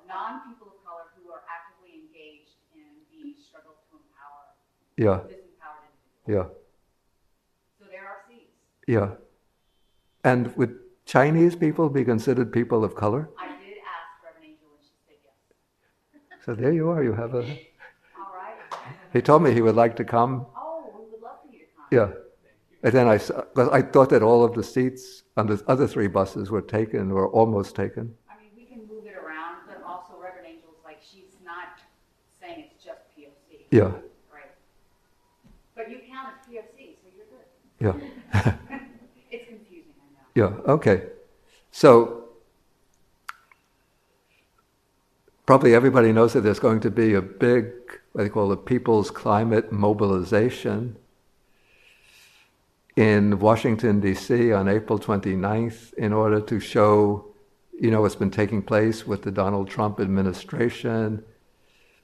[0.09, 4.59] non-people of color who are actively engaged in the struggle to empower
[4.99, 5.23] Yeah.
[6.27, 6.51] Yeah.
[7.79, 8.59] So there are seats.
[8.87, 9.11] Yeah.
[10.25, 13.29] And would Chinese people be considered people of color?
[13.39, 16.45] I did ask Reverend Angel and she said yes.
[16.45, 17.03] So there you are.
[17.03, 17.41] You have a.
[18.17, 18.57] All right.
[19.13, 20.47] He told me he would like to come.
[20.57, 21.87] Oh, we would love for you to come.
[21.91, 22.23] Yeah.
[22.85, 23.15] And then I,
[23.79, 27.29] I thought that all of the seats on the other three buses were taken or
[27.29, 28.13] almost taken.
[28.29, 31.79] I mean, we can move it around, but also Reverend Angel's like, she's not
[32.41, 33.67] saying it's just POC.
[33.71, 33.93] Yeah.
[34.35, 34.51] Right.
[35.77, 37.47] But you count as POC, so you're good.
[37.79, 37.95] Yeah.
[39.31, 40.22] it's confusing, I know.
[40.35, 41.09] Yeah, okay.
[41.71, 42.25] So,
[45.47, 47.67] probably everybody knows that there's going to be a big,
[48.13, 50.97] what they call a people's climate mobilization
[52.97, 54.53] in Washington, D.C.
[54.53, 57.27] on April 29th in order to show,
[57.79, 61.25] you know, what's been taking place with the Donald Trump administration,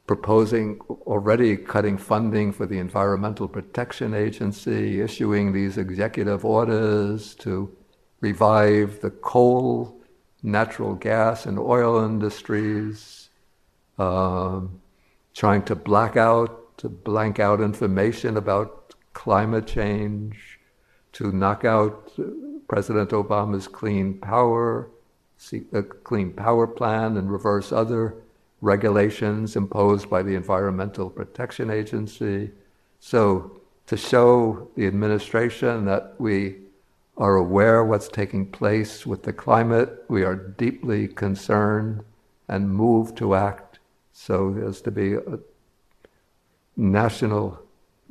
[0.06, 7.70] proposing already cutting funding for the Environmental Protection Agency, issuing these executive orders to
[8.20, 10.00] revive the coal,
[10.42, 13.30] natural gas, and oil industries,
[13.98, 14.80] um,
[15.34, 20.58] trying to black out, to blank out information about climate change,
[21.12, 22.12] to knock out
[22.68, 24.90] President Obama's clean power,
[25.72, 28.14] uh, clean power plan, and reverse other
[28.60, 32.50] regulations imposed by the Environmental Protection Agency.
[33.00, 36.56] So, to show the administration that we
[37.18, 42.04] are aware what's taking place with the climate, we are deeply concerned
[42.46, 43.80] and moved to act.
[44.12, 45.38] So, there's to be a
[46.76, 47.60] national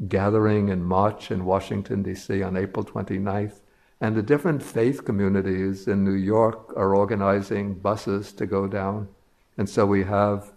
[0.08, 2.44] gathering and march in Washington, D.C.
[2.44, 3.62] on April 29th.
[4.00, 9.08] And the different faith communities in New York are organizing buses to go down.
[9.58, 10.52] And so we have,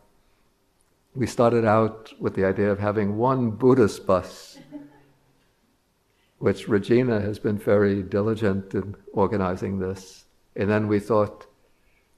[1.14, 4.59] we started out with the idea of having one Buddhist bus,
[6.40, 10.24] which Regina has been very diligent in organizing this.
[10.56, 11.46] And then we thought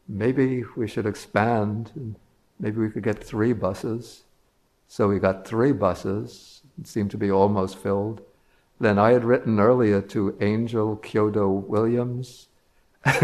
[0.09, 2.15] maybe we should expand, and
[2.61, 4.23] maybe we could get three buses.
[4.87, 8.23] So we got three buses, it seemed to be almost filled.
[8.79, 12.47] Then I had written earlier to Angel Kyodo Williams,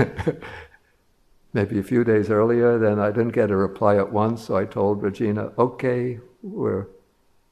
[1.52, 2.76] maybe a few days earlier.
[2.76, 6.86] Then I didn't get a reply at once, so I told Regina, okay, we're,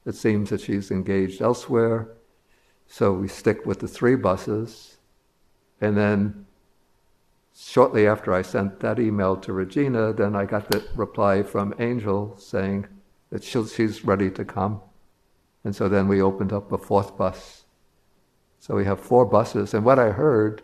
[0.05, 2.09] it seems that she's engaged elsewhere.
[2.87, 4.97] So we stick with the three buses.
[5.81, 6.45] And then
[7.55, 12.35] shortly after I sent that email to Regina, then I got the reply from Angel
[12.37, 12.87] saying
[13.29, 14.81] that she's ready to come.
[15.63, 17.65] And so then we opened up a fourth bus.
[18.59, 19.73] So we have four buses.
[19.73, 20.61] And what I heard,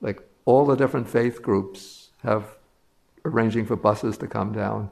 [0.00, 2.56] like all the different faith groups have
[3.24, 4.90] arranging for buses to come down.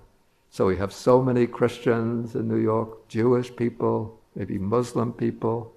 [0.50, 5.72] So we have so many Christians in New York, Jewish people, maybe Muslim people.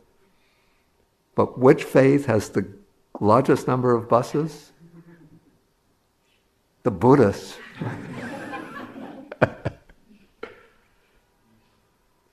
[1.40, 2.68] But which faith has the
[3.22, 4.74] largest number of buses?
[6.84, 7.58] The Buddhists.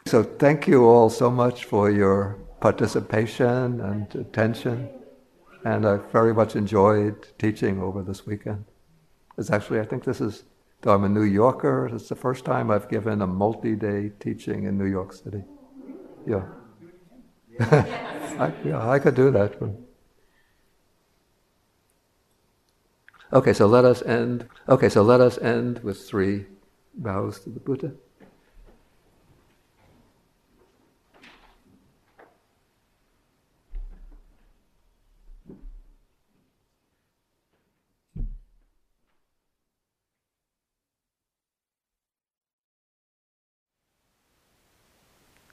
[0.07, 4.89] So thank you all so much for your participation and attention.
[5.65, 8.65] And I very much enjoyed teaching over this weekend.
[9.37, 10.45] It's actually, I think this is,
[10.83, 14.65] though I'm a New Yorker, it's the first time I've given a multi day teaching
[14.65, 15.43] in New York City.
[16.25, 16.45] Yeah.
[17.61, 19.57] I, yeah, I could do that.
[23.33, 24.49] Okay, so let us end.
[24.69, 26.47] Okay, so let us end with three
[26.95, 27.93] bows to the Buddha.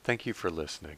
[0.04, 0.98] Thank you for listening.